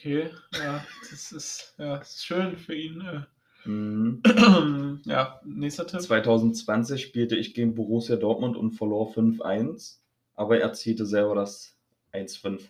Okay, 0.05 0.29
ja, 0.53 0.85
das 1.09 1.31
ist, 1.31 1.73
ja, 1.79 1.97
das 1.97 2.17
ist 2.17 2.27
schön 2.27 2.55
für 2.57 2.75
ihn. 2.75 3.25
Mhm. 3.63 4.21
Äh. 4.23 5.09
ja, 5.09 5.41
nächster 5.43 5.87
Tipp. 5.87 5.99
2020 5.99 7.01
spielte 7.01 7.35
ich 7.35 7.55
gegen 7.55 7.73
Borussia 7.73 8.15
Dortmund 8.15 8.55
und 8.55 8.73
verlor 8.73 9.09
5-1, 9.09 9.97
aber 10.35 10.57
er 10.57 10.61
erzielte 10.61 11.07
selber 11.07 11.33
das 11.33 11.75
1-5. 12.13 12.69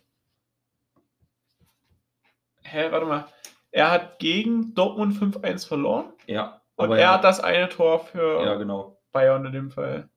Hä, 2.64 2.92
warte 2.92 3.06
mal. 3.06 3.28
Er 3.70 3.92
hat 3.92 4.20
gegen 4.20 4.74
Dortmund 4.74 5.18
5-1 5.18 5.68
verloren 5.68 6.14
Ja, 6.28 6.62
und 6.78 6.86
aber 6.86 7.00
er 7.00 7.16
hat 7.16 7.26
das 7.26 7.42
eine 7.42 7.68
Tor 7.68 8.00
für 8.00 8.46
Ja, 8.46 8.56
genau. 8.56 8.98
Bayern 9.12 9.46
in 9.46 9.52
dem 9.52 9.72
Fall. 9.72 10.10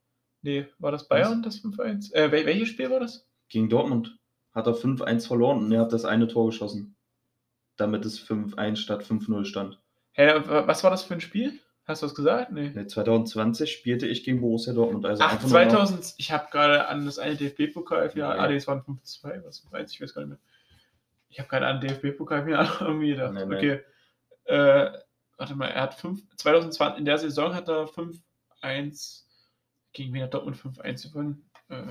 Nee, 0.43 0.67
war 0.79 0.93
das 0.93 1.09
Bayern, 1.09 1.43
das 1.43 1.65
5-1? 1.65 2.15
Äh, 2.15 2.31
wel 2.31 2.47
welches 2.47 2.69
Spiel 2.69 2.93
war 2.93 3.01
das? 3.01 3.29
Gegen 3.49 3.69
Dortmund 3.69 4.21
hat 4.53 4.69
er 4.69 4.75
5-1 4.75 5.27
verloren 5.27 5.65
und 5.65 5.73
er 5.73 5.81
hat 5.81 5.93
das 5.93 6.05
eine 6.05 6.29
Tor 6.29 6.47
geschossen. 6.47 6.95
Damit 7.79 8.05
es 8.05 8.21
5-1 8.21 8.77
statt 8.77 9.03
5-0 9.05 9.45
stand. 9.47 9.79
Hä, 10.13 10.35
wa- 10.47 10.67
was 10.67 10.85
war 10.85 10.91
das 10.91 11.03
für 11.05 11.15
ein 11.15 11.21
Spiel? 11.21 11.59
Hast 11.87 12.03
du 12.03 12.07
das 12.07 12.15
gesagt? 12.15 12.53
Nee. 12.53 12.71
Nee, 12.75 12.87
2020 12.87 13.73
spielte 13.73 14.07
ich 14.07 14.23
gegen 14.25 14.43
Borussia 14.43 14.75
Dortmund. 14.75 15.07
Also 15.07 15.23
Ach, 15.23 15.33
einfach 15.33 15.49
nur 15.49 15.59
noch- 15.65 15.69
2000, 15.71 16.15
ich 16.19 16.31
habe 16.33 16.49
gerade 16.51 16.87
an 16.89 17.07
das 17.07 17.19
eine 17.19 17.35
DFB-Pokalfinale, 17.37 18.37
Ja. 18.37 18.43
ah, 18.45 18.49
nee, 18.49 18.57
es 18.57 18.67
waren 18.67 18.83
5-2, 18.83 19.43
was 19.45 19.61
5-1, 19.61 19.93
ich 19.93 20.01
weiß 20.03 20.13
gar 20.13 20.21
nicht 20.23 20.29
mehr. 20.31 20.39
Ich 21.31 21.39
habe 21.39 21.49
gerade 21.49 21.67
an 21.67 21.81
DFB-Pokalfinale 21.81 22.69
irgendwie 22.81 23.09
gedacht. 23.11 23.33
Nee, 23.33 23.47
nee. 23.47 23.57
Okay. 23.57 23.81
Äh, 24.45 24.91
warte 25.39 25.55
mal, 25.55 25.69
er 25.69 25.83
hat 25.83 25.95
5, 25.95 26.21
2020, 26.37 26.99
in 26.99 27.05
der 27.07 27.19
Saison 27.19 27.55
hat 27.55 27.69
er 27.69 27.87
5-1, 27.87 29.25
gegen 29.93 30.13
wen 30.13 30.23
hat 30.25 30.35
Dortmund 30.35 30.57
5-1 30.59 31.09
gewonnen? 31.09 31.49
Äh, 31.69 31.85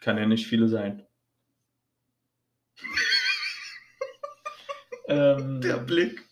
Kann 0.00 0.18
ja 0.18 0.26
nicht 0.26 0.46
viele 0.46 0.68
sein. 0.68 1.04
ähm, 5.08 5.60
Blick. 5.86 6.24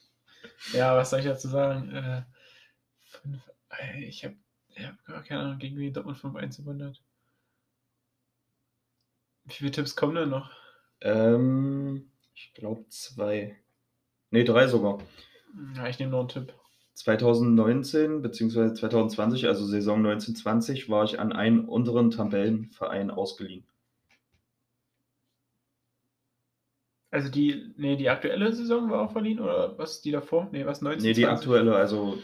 Ja, 0.72 0.96
was 0.96 1.11
soll 1.11 1.20
ich 1.20 1.26
dazu 1.26 1.48
sagen? 1.48 1.90
Äh, 1.94 2.22
fünf, 3.00 3.42
ich 3.98 4.24
habe 4.24 4.37
ich 4.74 4.87
hab 4.87 5.04
gar 5.04 5.22
keine 5.22 5.40
Ahnung, 5.40 5.59
gegen 5.59 5.76
wen 5.76 5.92
Dortmund 5.92 6.18
5-1 6.18 6.59
gewonnen 6.59 6.88
hat. 6.88 7.02
Wie 9.44 9.52
viele 9.54 9.70
Tipps 9.70 9.96
kommen 9.96 10.14
denn 10.14 10.28
noch? 10.28 10.50
Ähm, 11.00 12.11
Ich 12.35 12.54
glaube 12.54 12.85
zwei. 12.88 13.56
Nee, 14.30 14.44
drei 14.44 14.68
sogar. 14.68 14.98
Ja, 15.74 15.88
ich 15.88 15.98
nehme 15.98 16.12
noch 16.12 16.20
einen 16.20 16.28
Tipp. 16.28 16.54
2019 16.94 18.22
bzw. 18.22 18.74
2020, 18.74 19.46
also 19.48 19.66
Saison 19.66 19.98
1920, 19.98 20.88
war 20.88 21.04
ich 21.04 21.18
an 21.18 21.33
einen 21.33 21.64
unteren 21.64 22.11
Tabellenverein 22.11 23.11
ausgeliehen. 23.11 23.64
Also 27.11 27.29
die, 27.29 27.73
nee, 27.77 27.96
die 27.96 28.09
aktuelle 28.09 28.53
Saison 28.53 28.88
war 28.90 29.03
auch 29.03 29.12
verliehen 29.12 29.40
oder 29.40 29.77
was 29.79 30.01
die 30.01 30.12
davor? 30.12 30.49
Nee, 30.53 30.64
was 30.64 30.81
19? 30.81 31.03
Nee, 31.03 31.12
die 31.12 31.27
aktuelle, 31.27 31.75
also 31.75 32.18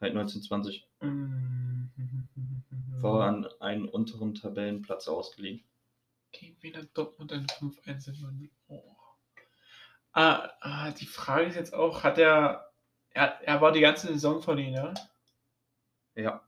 halt 0.00 0.14
1920, 0.14 0.86
Mhm. 1.00 1.90
war 3.00 3.28
an 3.28 3.46
einen 3.60 3.86
unteren 3.88 4.34
Tabellenplatz 4.34 5.08
ausgeliehen. 5.08 5.62
Gegen 6.32 6.56
wen 6.60 6.76
hat 6.76 6.88
Dortmund 6.94 7.32
ein 7.32 7.46
5-1 7.46 8.06
gewonnen? 8.06 8.50
Oh. 8.68 8.82
Ah, 10.12 10.50
ah, 10.60 10.90
die 10.92 11.06
Frage 11.06 11.46
ist 11.46 11.54
jetzt 11.56 11.74
auch, 11.74 12.02
hat 12.02 12.18
er, 12.18 12.70
er, 13.10 13.40
er 13.42 13.60
war 13.60 13.72
die 13.72 13.80
ganze 13.80 14.08
Saison 14.08 14.42
verliehen, 14.42 14.74
ja? 14.74 14.94
Ja, 16.14 16.42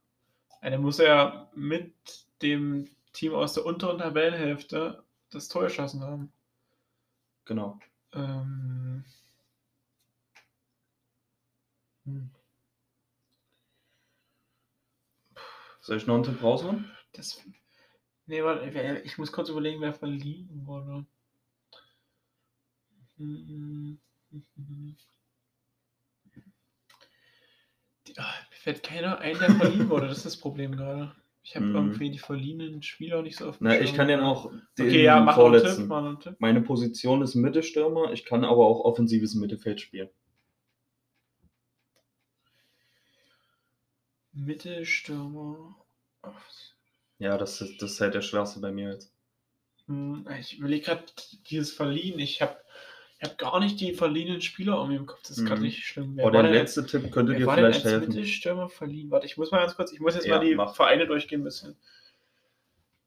Dann 0.63 0.81
muss 0.83 0.99
er 0.99 1.49
mit 1.55 1.95
dem 2.43 2.89
Team 3.13 3.35
aus 3.35 3.53
der 3.55 3.65
unteren 3.67 3.99
Tabellenhälfte 3.99 5.05
das 5.31 5.49
Tor 5.49 5.63
geschossen 5.65 6.03
haben. 6.03 6.33
Genau. 7.45 7.79
Ähm. 8.13 9.05
Hm. 12.05 12.31
Soll 15.81 15.97
ich 15.97 16.07
noch 16.07 16.15
einen 16.15 16.25
Tipp 16.25 16.43
raushauen? 16.43 16.91
Das. 17.13 17.43
Nee, 18.27 18.45
warte, 18.45 19.01
ich 19.05 19.19
muss 19.19 19.33
kurz 19.33 19.49
überlegen, 19.49 19.81
wer 19.81 19.93
verliehen 19.95 20.67
wurde. 20.67 21.05
Die, 23.19 23.99
ah, 28.17 28.35
mir 28.51 28.57
fällt 28.57 28.83
keiner 28.83 29.19
ein, 29.19 29.39
der 29.39 29.55
verliehen 29.57 29.91
wurde. 29.91 30.09
Das 30.09 30.19
ist 30.19 30.27
das 30.27 30.37
Problem 30.37 30.77
gerade. 30.77 31.15
Ich 31.43 31.57
habe 31.57 31.67
Mhm. 31.67 31.75
irgendwie 31.75 32.11
die 32.11 32.19
verliehenen 32.19 32.83
Spieler 32.83 33.23
nicht 33.23 33.37
so 33.39 33.51
dem 33.51 33.57
Na, 33.61 33.81
ich 33.81 33.95
kann 33.95 34.09
den 34.09 34.21
auch 34.21 34.51
den 34.79 34.87
Okay, 34.89 35.05
ja, 35.05 35.21
mach 35.21 35.35
Tipp. 35.35 35.43
vorletzten. 35.43 35.89
Noch 35.89 36.05
einen 36.05 36.21
Tipp. 36.21 36.37
Meine 36.39 36.61
Position 36.63 37.23
ist 37.23 37.35
Mittelstürmer, 37.35 38.13
ich 38.13 38.25
kann 38.25 38.45
aber 38.45 38.67
auch 38.67 38.81
offensives 38.85 39.35
Mittelfeld 39.35 39.81
spielen. 39.81 40.11
Mittelstürmer. 44.35 45.77
Ja, 47.19 47.39
das 47.39 47.61
ist, 47.61 47.81
das 47.81 47.93
ist 47.93 48.01
halt 48.01 48.15
der 48.15 48.21
schwerste 48.23 48.59
bei 48.59 48.73
mir 48.73 48.91
jetzt. 48.91 49.13
Hm, 49.87 50.27
Ich 50.39 50.59
überlege 50.59 50.85
gerade 50.87 51.05
dieses 51.51 51.73
Verliehen. 51.73 52.19
Ich 52.19 52.41
habe 52.43 52.57
ich 53.23 53.29
hab 53.29 53.37
gar 53.37 53.61
nicht 53.61 53.79
die 53.81 53.93
verliehenen 53.93 54.41
Spieler 54.41 54.77
irgendwie 54.77 54.97
im 54.97 55.07
Kopf. 55.07 55.21
Das 55.29 55.37
Mhm. 55.37 55.53
richtig 55.53 55.87
schlimm. 55.87 56.17
Wer 56.17 56.27
Aber 56.27 56.43
der 56.43 56.53
letzte 56.53 56.87
Tipp 56.87 57.13
könnte 57.13 57.35
dir 57.35 57.51
vielleicht 57.51 57.85
helfen. 57.85 58.09
Mittelstürmer 58.09 58.71
verliehen? 58.71 59.11
Warte, 59.11 59.27
ich 59.27 59.37
muss 59.37 59.51
mal 59.51 59.59
ganz 59.59 59.77
kurz, 59.77 59.93
ich 59.93 60.01
muss 60.01 60.15
jetzt 60.15 60.27
Ja, 60.27 60.39
mal 60.39 60.45
die 60.45 60.55
mach. 60.55 60.75
Vereine 60.75 61.07
durchgehen 61.07 61.43
ein 61.43 61.45
bisschen. 61.45 61.77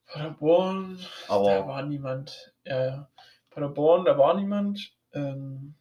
Paderborn, 0.06 1.00
da 1.28 1.34
Aber 1.34 1.68
war 1.68 1.82
niemand. 1.82 2.54
Ja, 2.64 2.86
ja. 2.86 3.10
Paderborn, 3.50 4.06
da 4.06 4.16
war 4.16 4.36
niemand. 4.36 4.94
Ähm, 5.14 5.74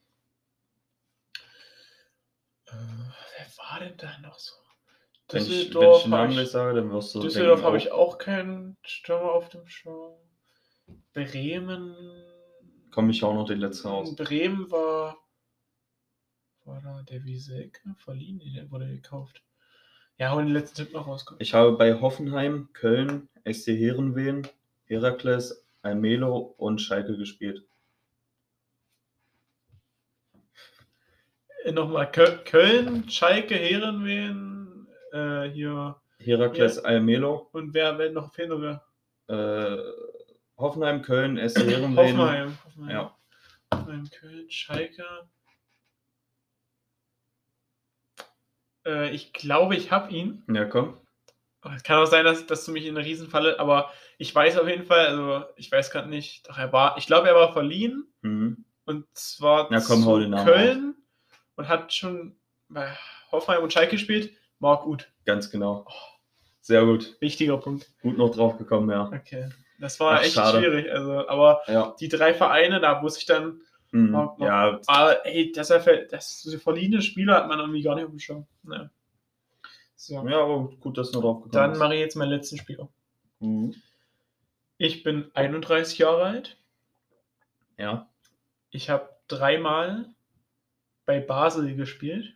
äh, 2.67 2.73
wer 2.73 3.47
war 3.59 3.81
denn 3.81 3.99
da 3.99 4.19
noch 4.23 4.39
so? 4.39 4.55
wenn 5.29 5.43
ich, 5.43 5.49
wenn 5.49 5.57
ich 5.59 5.69
Düsseldorf, 5.69 6.29
nicht 6.29 6.51
sage, 6.51 6.75
dann 6.77 6.91
wirst 6.91 7.15
du 7.15 7.21
Düsseldorf 7.21 7.63
habe 7.63 7.75
oh, 7.75 7.79
ich 7.79 7.93
auch 7.93 8.17
keinen 8.17 8.79
Stürmer 8.83 9.33
auf 9.33 9.51
dem 9.51 9.67
Schirm. 9.67 10.15
Bremen. 11.13 11.95
Komme 12.93 13.11
ich 13.11 13.25
auch 13.25 13.35
noch 13.35 13.47
den 13.47 13.59
letzten 13.59 13.89
raus. 13.89 14.11
In 14.11 14.17
Bremen 14.17 14.71
war. 14.71 15.19
War 16.65 16.81
da 16.81 17.03
der 17.03 17.25
Wiesek 17.25 17.83
verliehen? 17.97 18.41
Der 18.55 18.71
wurde 18.71 18.87
gekauft. 18.87 19.43
Ja, 20.19 20.31
hau 20.31 20.39
den 20.39 20.49
letzten 20.49 20.77
Tipp 20.77 20.93
noch 20.93 21.09
raus. 21.09 21.25
Ich 21.41 21.55
habe 21.55 21.73
bei 21.73 22.01
Hoffenheim, 22.01 22.69
Köln, 22.73 23.29
SC 23.51 23.69
Herenveen, 23.77 24.47
Herakles, 24.85 25.67
Almelo 25.83 26.55
und 26.59 26.81
Schalke 26.81 27.17
gespielt. 27.17 27.65
Äh, 31.65 31.73
Nochmal 31.73 32.11
Köl 32.13 32.39
Köln, 32.45 33.09
Schalke, 33.09 33.55
Herenveen, 33.57 34.87
äh, 35.13 35.49
hier. 35.51 35.97
Herakles, 36.19 36.79
Almelo, 36.79 37.49
Und 37.53 37.75
wer, 37.75 37.99
wer 37.99 38.11
noch 38.13 38.33
fehlt 38.33 38.51
noch 38.51 38.61
wer? 38.61 38.85
äh, 39.29 39.77
Hoffenheim, 40.63 41.03
Köln, 41.03 41.37
SC. 41.49 41.59
Hoffenheim. 41.97 42.57
Hoffenheim. 42.65 42.91
Ja. 42.91 43.17
Hoffenheim, 43.75 44.09
Köln, 44.11 44.51
Schalke. 44.51 45.05
Äh, 48.87 49.11
ich 49.11 49.33
glaube, 49.33 49.77
ich 49.77 49.91
habe 49.91 50.11
ihn. 50.13 50.43
Ja, 50.53 50.65
komm. 50.65 50.99
Aber 51.61 51.75
Es 51.77 51.83
kann 51.85 51.99
auch 52.03 52.07
sein, 52.07 52.25
dass, 52.25 52.47
dass 52.47 52.65
du 52.65 52.73
mich 52.73 52.87
in 52.87 52.97
eine 52.97 53.07
Riesenfalle, 53.07 53.61
aber 53.61 53.93
ich 54.19 54.35
weiß 54.35 54.59
auf 54.59 54.67
jeden 54.67 54.85
Fall, 54.85 55.07
also 55.07 55.45
ich 55.57 55.71
weiß 55.71 55.91
gerade 55.93 56.09
nicht, 56.09 56.49
doch 56.49 56.59
er 56.59 56.73
war, 56.73 56.99
ich 56.99 57.07
glaube, 57.07 57.29
er 57.29 57.37
war 57.37 57.53
verliehen 57.53 58.09
Mhm. 58.23 58.65
und 58.85 59.07
zwar 59.15 59.69
Na 59.71 59.81
komm, 59.81 60.03
Namen 60.31 60.45
Köln 60.45 60.95
und 61.57 61.69
hat 61.69 61.93
schon 61.93 62.37
bei 62.69 62.97
Hoffenheim 63.31 63.63
und 63.63 63.73
Schalke 63.73 63.93
gespielt. 63.93 64.33
Marc 64.59 64.87
Uth, 64.87 65.09
Ganz 65.25 65.51
genau. 65.51 65.87
Sehr 66.61 66.85
gut. 66.85 67.17
wichtiger 67.21 67.59
Punkt. 67.59 67.89
Gut 68.03 68.17
noch 68.19 68.31
drauf 68.31 68.59
gekommen, 68.59 68.91
ja. 68.91 69.07
Okay, 69.13 69.49
das 69.79 69.99
war 70.01 70.19
Ach, 70.19 70.23
echt 70.23 70.35
schade. 70.35 70.59
schwierig, 70.59 70.91
also, 70.93 71.27
aber 71.29 71.63
Ja. 71.67 71.97
die 72.01 72.09
drei 72.09 72.35
Vereine, 72.35 72.81
da 72.81 73.01
muss 73.01 73.17
ich 73.19 73.27
dann, 73.27 73.61
Mhm. 73.95 74.11
Marc- 74.11 74.41
Ja, 74.41 74.81
ah, 74.87 75.13
ey, 75.25 75.53
das, 75.53 75.69
ist 75.71 75.87
ja- 75.87 76.05
das 76.11 76.41
so 76.43 76.59
verliehene 76.59 77.03
Spieler 77.03 77.35
hat 77.37 77.49
man 77.49 77.59
irgendwie 77.59 77.83
gar 77.83 77.95
nicht 77.95 78.05
auf 78.05 78.11
dem 78.11 78.19
Schirm. 78.21 78.47
So, 79.97 80.27
ja, 80.29 80.41
aber 80.43 80.71
gut, 80.81 80.97
dass 80.99 81.11
du 81.11 81.19
noch 81.19 81.23
drauf 81.25 81.37
gekommen 81.43 81.53
dann 81.53 81.71
bist. 81.71 81.79
mache 81.81 81.95
ich 81.95 82.01
jetzt 82.01 82.17
meinen 82.17 82.31
letzten 82.31 82.57
Spieler. 82.59 82.89
Mhm. 83.41 83.75
Ich 84.79 85.03
bin 85.05 85.31
31 85.35 85.99
Jahre 85.99 86.25
alt. 86.25 86.57
Ja. 87.79 88.09
Ich 88.71 88.91
habe 88.91 89.11
dreimal 89.29 90.07
bei 91.05 91.21
Basel 91.21 91.77
gespielt. 91.77 92.35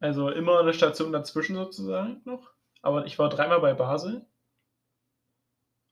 Also 0.00 0.28
immer 0.30 0.60
eine 0.60 0.74
Station 0.74 1.10
dazwischen 1.12 1.56
sozusagen 1.56 2.20
noch. 2.24 2.50
Aber 2.82 3.06
ich 3.06 3.18
war 3.18 3.28
dreimal 3.30 3.60
bei 3.60 3.74
Basel. 3.74 4.26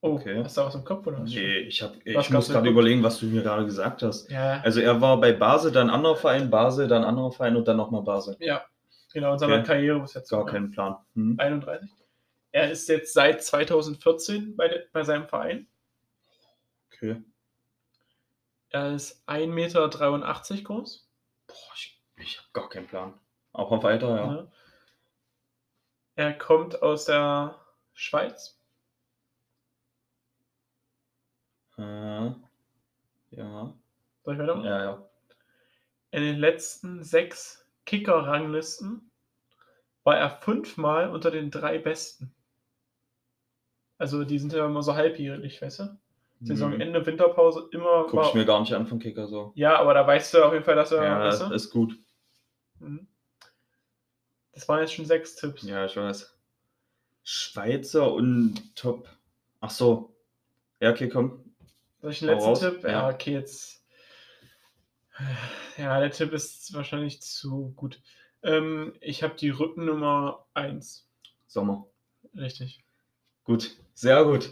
Oh, 0.03 0.15
Okay. 0.17 0.43
hast 0.45 0.57
du 0.57 0.61
was 0.63 0.75
im 0.75 0.85
Kopf 0.85 1.07
oder 1.07 1.21
was? 1.23 1.31
Nee, 1.31 1.59
ich, 1.61 1.83
hab, 1.83 1.95
ich 2.05 2.31
muss 2.31 2.49
gerade 2.49 2.69
überlegen, 2.69 3.03
was 3.03 3.19
du 3.19 3.27
mir 3.27 3.43
gerade 3.43 3.65
gesagt 3.65 4.03
hast. 4.03 4.31
Ja, 4.31 4.61
Also 4.63 4.81
er 4.81 5.01
war 5.01 5.19
bei 5.21 5.33
Basel, 5.33 5.73
dann 5.73 5.91
anderer 5.91 6.17
Verein, 6.17 6.51
Basel, 6.51 6.87
dann 6.87 7.03
anderer 7.05 7.33
Verein 7.33 7.57
und 7.57 7.67
dann 7.67 7.77
nochmal 7.77 8.03
Basel. 8.03 8.37
ja. 8.41 8.65
Genau, 9.13 9.33
in 9.33 9.39
seiner 9.39 9.55
Okay. 9.55 9.65
Karriere 9.67 10.01
bis 10.01 10.13
jetzt. 10.13 10.29
Gar 10.29 10.45
keinen 10.45 10.71
Plan. 10.73 10.97
Hm. 11.15 11.37
31. 11.41 11.89
Er 12.53 12.71
ist 12.71 12.87
jetzt 12.89 13.15
seit 13.15 13.43
2014 13.43 14.55
bei, 14.57 14.69
de, 14.69 14.83
bei 14.93 15.05
seinem 15.05 15.27
Verein. 15.27 15.67
Okay. 16.93 17.23
Er 18.69 18.93
ist 18.95 19.27
1,83 19.27 19.47
Meter 19.47 19.89
groß. 20.65 21.09
Boah, 21.47 21.55
ich, 21.75 22.03
ich 22.17 22.37
habe 22.37 22.49
gar 22.53 22.69
keinen 22.69 22.87
Plan. 22.87 23.15
Auch 23.53 23.71
mal 23.71 23.83
weiter, 23.83 24.17
ja. 24.17 24.27
Ne? 24.27 24.53
Er 26.17 26.35
kommt 26.35 26.83
aus 26.83 27.07
der 27.07 27.55
Schweiz. 27.95 28.56
Ja. 33.37 33.75
Soll 34.25 34.35
ich 34.35 34.41
weitermachen? 34.41 34.67
Ja, 34.67 34.83
ja. 34.83 35.09
In 36.11 36.23
den 36.23 36.39
letzten 36.39 37.03
sechs 37.03 37.67
Kicker-Ranglisten 37.85 39.11
war 40.05 40.17
er 40.17 40.31
fünfmal 40.31 41.11
unter 41.11 41.31
den 41.31 41.51
drei 41.51 41.79
Besten. 41.79 42.33
Also 43.99 44.25
die 44.25 44.39
sind 44.39 44.53
ja 44.53 44.67
immer 44.67 44.83
so 44.83 44.95
halbjährlich, 44.95 45.61
weißt 45.61 45.81
du? 45.81 45.99
Saisonende, 46.43 47.05
Winterpause, 47.07 47.69
immer. 47.73 48.05
Guck 48.05 48.15
war- 48.15 48.29
ich 48.29 48.35
mir 48.35 48.45
gar 48.45 48.61
nicht 48.61 48.75
an 48.75 48.87
vom 48.87 48.99
Kicker 48.99 49.27
so. 49.27 49.53
ja, 49.55 49.79
aber 49.79 49.95
da 49.95 50.07
weißt 50.07 50.35
du 50.35 50.45
auf 50.45 50.53
jeden 50.53 50.65
Fall, 50.65 50.77
dass 50.77 50.93
er. 50.93 51.03
Ja, 51.03 51.21
weißt 51.21 51.43
du? 51.43 51.55
ist 51.55 51.71
gut. 51.71 51.99
Mhm. 52.79 53.07
Das 54.53 54.69
waren 54.69 54.81
jetzt 54.81 54.93
schon 54.95 55.07
sechs 55.07 55.35
Tipps. 55.35 55.63
Ja, 55.63 55.85
ich 55.87 55.97
weiß. 55.97 56.35
Schweizer 57.25 58.13
und 58.13 58.77
Top. 58.77 59.09
Ach 59.61 59.71
so. 59.71 60.15
Ja, 60.81 60.91
okay, 60.91 61.09
komm. 61.09 61.46
Soll 62.07 62.13
ich 62.13 62.21
letzten 62.21 62.49
raus. 62.49 62.61
Tipp? 62.61 62.85
Ja, 62.85 62.89
Ja. 62.91 63.09
okay, 63.09 63.33
jetzt. 63.33 63.85
Ja, 65.77 65.99
der 65.99 66.11
Tipp 66.13 66.33
ist 66.33 66.73
wahrscheinlich 66.73 67.21
zu 67.21 67.73
gut. 67.75 68.01
Ähm, 68.45 68.95
ich 69.01 69.25
habe 69.25 69.35
die 69.35 69.51
Rückennummer 69.51 70.47
1. 70.55 71.09
Sommer. 71.49 71.87
Richtig. 72.37 72.85
Gut. 73.43 73.77
Sehr 73.95 74.23
gut. 74.25 74.51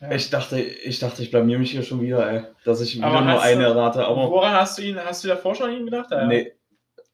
Ja. 0.00 0.12
Ich 0.12 0.30
dachte, 0.30 0.58
ich 0.60 0.98
dachte, 0.98 1.22
ich 1.22 1.30
blamier 1.30 1.58
mich 1.58 1.72
hier 1.72 1.82
schon 1.82 2.00
wieder, 2.00 2.26
ey. 2.30 2.44
Dass 2.64 2.80
ich 2.80 2.96
wieder 2.96 3.08
nur 3.22 3.40
eine 3.42 3.64
du- 3.64 3.68
errate. 3.70 4.06
Aber 4.06 4.30
Woran 4.30 4.54
hast 4.54 4.78
du 4.78 4.82
ihn, 4.82 4.96
hast 4.98 5.24
du 5.24 5.28
davor 5.28 5.54
schon 5.54 5.68
an 5.70 5.76
ihn 5.76 5.84
gedacht? 5.84 6.10
Ja. 6.10 6.26
nee. 6.26 6.52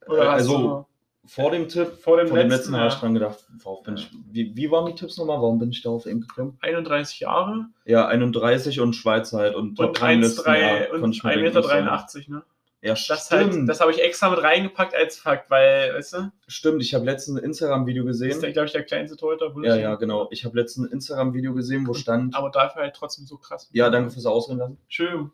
Oder 0.07 0.31
hast 0.31 0.47
also 0.47 0.57
du 0.57 0.87
vor 1.25 1.51
dem 1.51 1.67
Tipp, 1.67 1.93
vor 2.01 2.17
dem 2.17 2.27
vor 2.27 2.37
dem 2.37 2.49
letzten, 2.49 2.73
letzten 2.73 2.77
habe 2.77 2.87
ich 2.87 2.93
ja, 2.93 2.99
dran 2.99 3.13
gedacht. 3.13 3.45
Worauf 3.59 3.83
bin 3.83 3.95
ich, 3.95 4.09
wie, 4.31 4.55
wie 4.55 4.71
waren 4.71 4.85
die 4.87 4.95
Tipps 4.95 5.17
nochmal? 5.17 5.37
Warum 5.37 5.59
bin 5.59 5.69
ich 5.71 5.81
da 5.81 5.89
auf 5.89 6.05
ihn 6.05 6.21
gekommen? 6.21 6.57
31 6.61 7.19
Jahre 7.19 7.67
Ja, 7.85 8.07
31 8.07 8.79
und 8.79 8.93
Schweiz 8.93 9.31
halt. 9.33 9.55
Und 9.55 9.79
und 9.79 9.95
Top-Ranglisten, 9.95 10.45
1,3 10.45 10.59
ja, 10.59 10.93
und 10.93 11.01
konnte 11.01 11.17
ich 11.17 11.23
mir 11.23 11.29
1,83 11.29 11.33
denken, 11.33 11.43
Meter, 11.43 11.63
Sommer. 11.63 11.73
83, 11.75 12.27
ne? 12.29 12.43
Ja, 12.83 12.95
Das, 12.95 13.29
halt, 13.29 13.69
das 13.69 13.79
habe 13.79 13.91
ich 13.91 14.01
extra 14.01 14.31
mit 14.31 14.41
reingepackt 14.41 14.95
als 14.95 15.19
Fakt, 15.19 15.51
weil, 15.51 15.93
weißt 15.93 16.13
du, 16.13 16.31
stimmt. 16.47 16.81
Ich 16.81 16.95
habe 16.95 17.05
letztens 17.05 17.37
ein 17.37 17.43
Instagram-Video 17.43 18.03
das 18.07 18.15
ist, 18.19 18.21
gesehen. 18.21 18.53
glaube 18.53 18.65
ich, 18.65 18.71
der 18.71 18.83
kleinste 18.83 19.15
Torhüter. 19.15 19.53
Ja, 19.61 19.75
ja, 19.75 19.95
genau. 19.95 20.27
Ich 20.31 20.45
habe 20.45 20.57
letztens 20.57 20.87
ein 20.87 20.93
Instagram-Video 20.93 21.53
gesehen, 21.53 21.85
wo 21.85 21.93
stand. 21.93 22.35
Aber 22.35 22.49
dafür 22.49 22.81
halt 22.81 22.95
trotzdem 22.95 23.27
so 23.27 23.37
krass. 23.37 23.69
Ja, 23.71 23.91
danke 23.91 24.09
fürs 24.09 24.25
Ausreden 24.25 24.57
lassen. 24.57 24.77
Schön. 24.87 25.29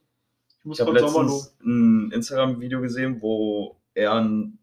Ich 0.60 0.66
muss 0.66 0.78
Ich 0.80 0.86
habe 0.86 1.00
letztens 1.00 1.56
ein 1.64 2.12
Instagram-Video 2.12 2.82
gesehen, 2.82 3.22
wo 3.22 3.78
er 3.94 4.16
ein 4.16 4.60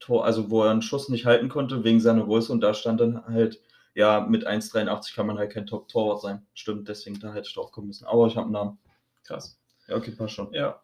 Tor, 0.00 0.24
also 0.24 0.50
wo 0.50 0.64
er 0.64 0.70
einen 0.70 0.82
Schuss 0.82 1.08
nicht 1.08 1.26
halten 1.26 1.48
konnte 1.48 1.84
wegen 1.84 2.00
seiner 2.00 2.24
Größe 2.24 2.50
und 2.52 2.60
da 2.60 2.74
stand 2.74 3.00
dann 3.00 3.24
halt, 3.26 3.60
ja, 3.94 4.20
mit 4.20 4.46
1,83 4.46 5.14
kann 5.14 5.26
man 5.26 5.38
halt 5.38 5.52
kein 5.52 5.66
Top-Torwart 5.66 6.20
sein. 6.20 6.46
Stimmt, 6.54 6.88
deswegen 6.88 7.20
da 7.20 7.32
hätte 7.32 7.48
ich 7.48 7.54
drauf 7.54 7.70
kommen 7.70 7.88
müssen. 7.88 8.06
Aber 8.06 8.26
ich 8.26 8.36
habe 8.36 8.46
einen 8.46 8.52
Namen. 8.52 8.78
Krass. 9.24 9.60
Ja, 9.88 9.96
okay, 9.96 10.12
passt 10.12 10.34
schon. 10.34 10.52
Ja. 10.52 10.80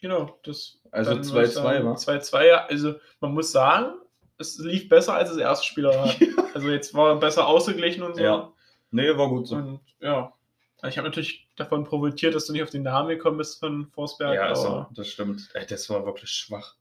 Genau. 0.00 0.38
Das, 0.44 0.78
Also 0.90 1.14
dann 1.14 1.28
würde 1.32 1.46
ich 1.46 1.52
2-2, 1.52 1.54
sagen, 1.54 1.84
wa? 1.86 1.94
2-2, 1.94 2.44
ja. 2.44 2.66
Also, 2.66 2.94
man 3.20 3.32
muss 3.32 3.52
sagen, 3.52 3.94
es 4.38 4.58
lief 4.58 4.88
besser 4.88 5.14
als 5.14 5.30
das 5.30 5.38
erste 5.38 5.64
Spiel. 5.64 5.86
also, 6.54 6.68
jetzt 6.68 6.92
war 6.94 7.10
er 7.10 7.16
besser 7.16 7.46
ausgeglichen 7.46 8.02
und 8.02 8.16
so. 8.16 8.22
Ja. 8.22 8.52
Nee, 8.90 9.16
war 9.16 9.28
gut 9.28 9.46
so. 9.46 9.56
Und 9.56 9.80
ja. 10.00 10.32
Also 10.80 10.92
ich 10.92 10.98
habe 10.98 11.08
natürlich 11.08 11.48
davon 11.56 11.84
profitiert, 11.84 12.34
dass 12.34 12.46
du 12.46 12.52
nicht 12.52 12.62
auf 12.62 12.70
den 12.70 12.82
Namen 12.82 13.08
gekommen 13.08 13.38
bist 13.38 13.58
von 13.58 13.88
Forsberg. 13.92 14.34
Ja, 14.34 14.48
also, 14.48 14.86
das 14.94 15.08
stimmt. 15.08 15.48
Ey, 15.54 15.66
das 15.66 15.88
war 15.88 16.04
wirklich 16.04 16.30
schwach. 16.30 16.74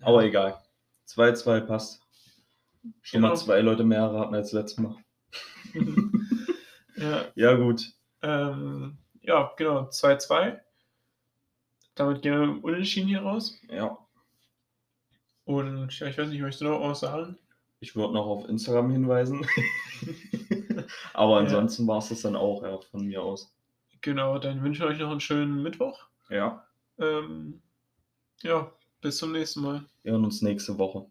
Aber 0.00 0.24
egal. 0.24 0.58
2-2 1.06 1.60
passt. 1.60 2.00
Schon 3.02 3.20
Genau. 3.20 3.28
mal 3.28 3.36
zwei 3.36 3.60
Leute 3.60 3.84
mehr 3.84 3.98
erraten 4.00 4.34
als 4.34 4.52
letztes 4.52 4.78
Mal. 4.78 4.96
ja, 6.96 7.24
Ja, 7.34 7.54
gut. 7.54 7.92
ähm, 8.22 8.98
ja, 9.22 9.52
genau, 9.56 9.88
2-2. 9.88 10.60
Damit 11.94 12.22
gehen 12.22 12.38
wir 12.56 12.64
Unentschieden 12.64 13.08
hier 13.08 13.22
raus. 13.22 13.58
Ja. 13.68 13.98
Und 15.44 15.98
ja, 15.98 16.06
ich 16.08 16.18
weiß 16.18 16.28
nicht, 16.28 16.40
möchtest 16.40 16.60
du 16.62 16.66
noch 16.66 16.80
was 16.82 17.00
sagen? 17.00 17.38
Ich 17.80 17.94
würde 17.96 18.14
noch 18.14 18.26
auf 18.26 18.48
Instagram 18.48 18.90
hinweisen. 18.90 19.46
Aber 21.14 21.38
ansonsten 21.38 21.86
war 21.86 21.98
es 21.98 22.08
das 22.08 22.22
dann 22.22 22.36
auch, 22.36 22.62
ja, 22.62 22.78
von 22.90 23.06
mir 23.06 23.22
aus. 23.22 23.54
Genau, 24.00 24.38
dann 24.38 24.62
wünsche 24.62 24.84
ich 24.84 24.90
euch 24.90 24.98
noch 24.98 25.10
einen 25.10 25.20
schönen 25.20 25.62
Mittwoch. 25.62 26.06
Ja. 26.30 26.66
Ähm, 26.98 27.62
ja, 28.42 28.70
bis 29.06 29.18
zum 29.18 29.30
nächsten 29.30 29.60
Mal. 29.60 29.84
Wir 30.02 30.12
hören 30.12 30.24
uns 30.24 30.42
nächste 30.42 30.76
Woche. 30.78 31.06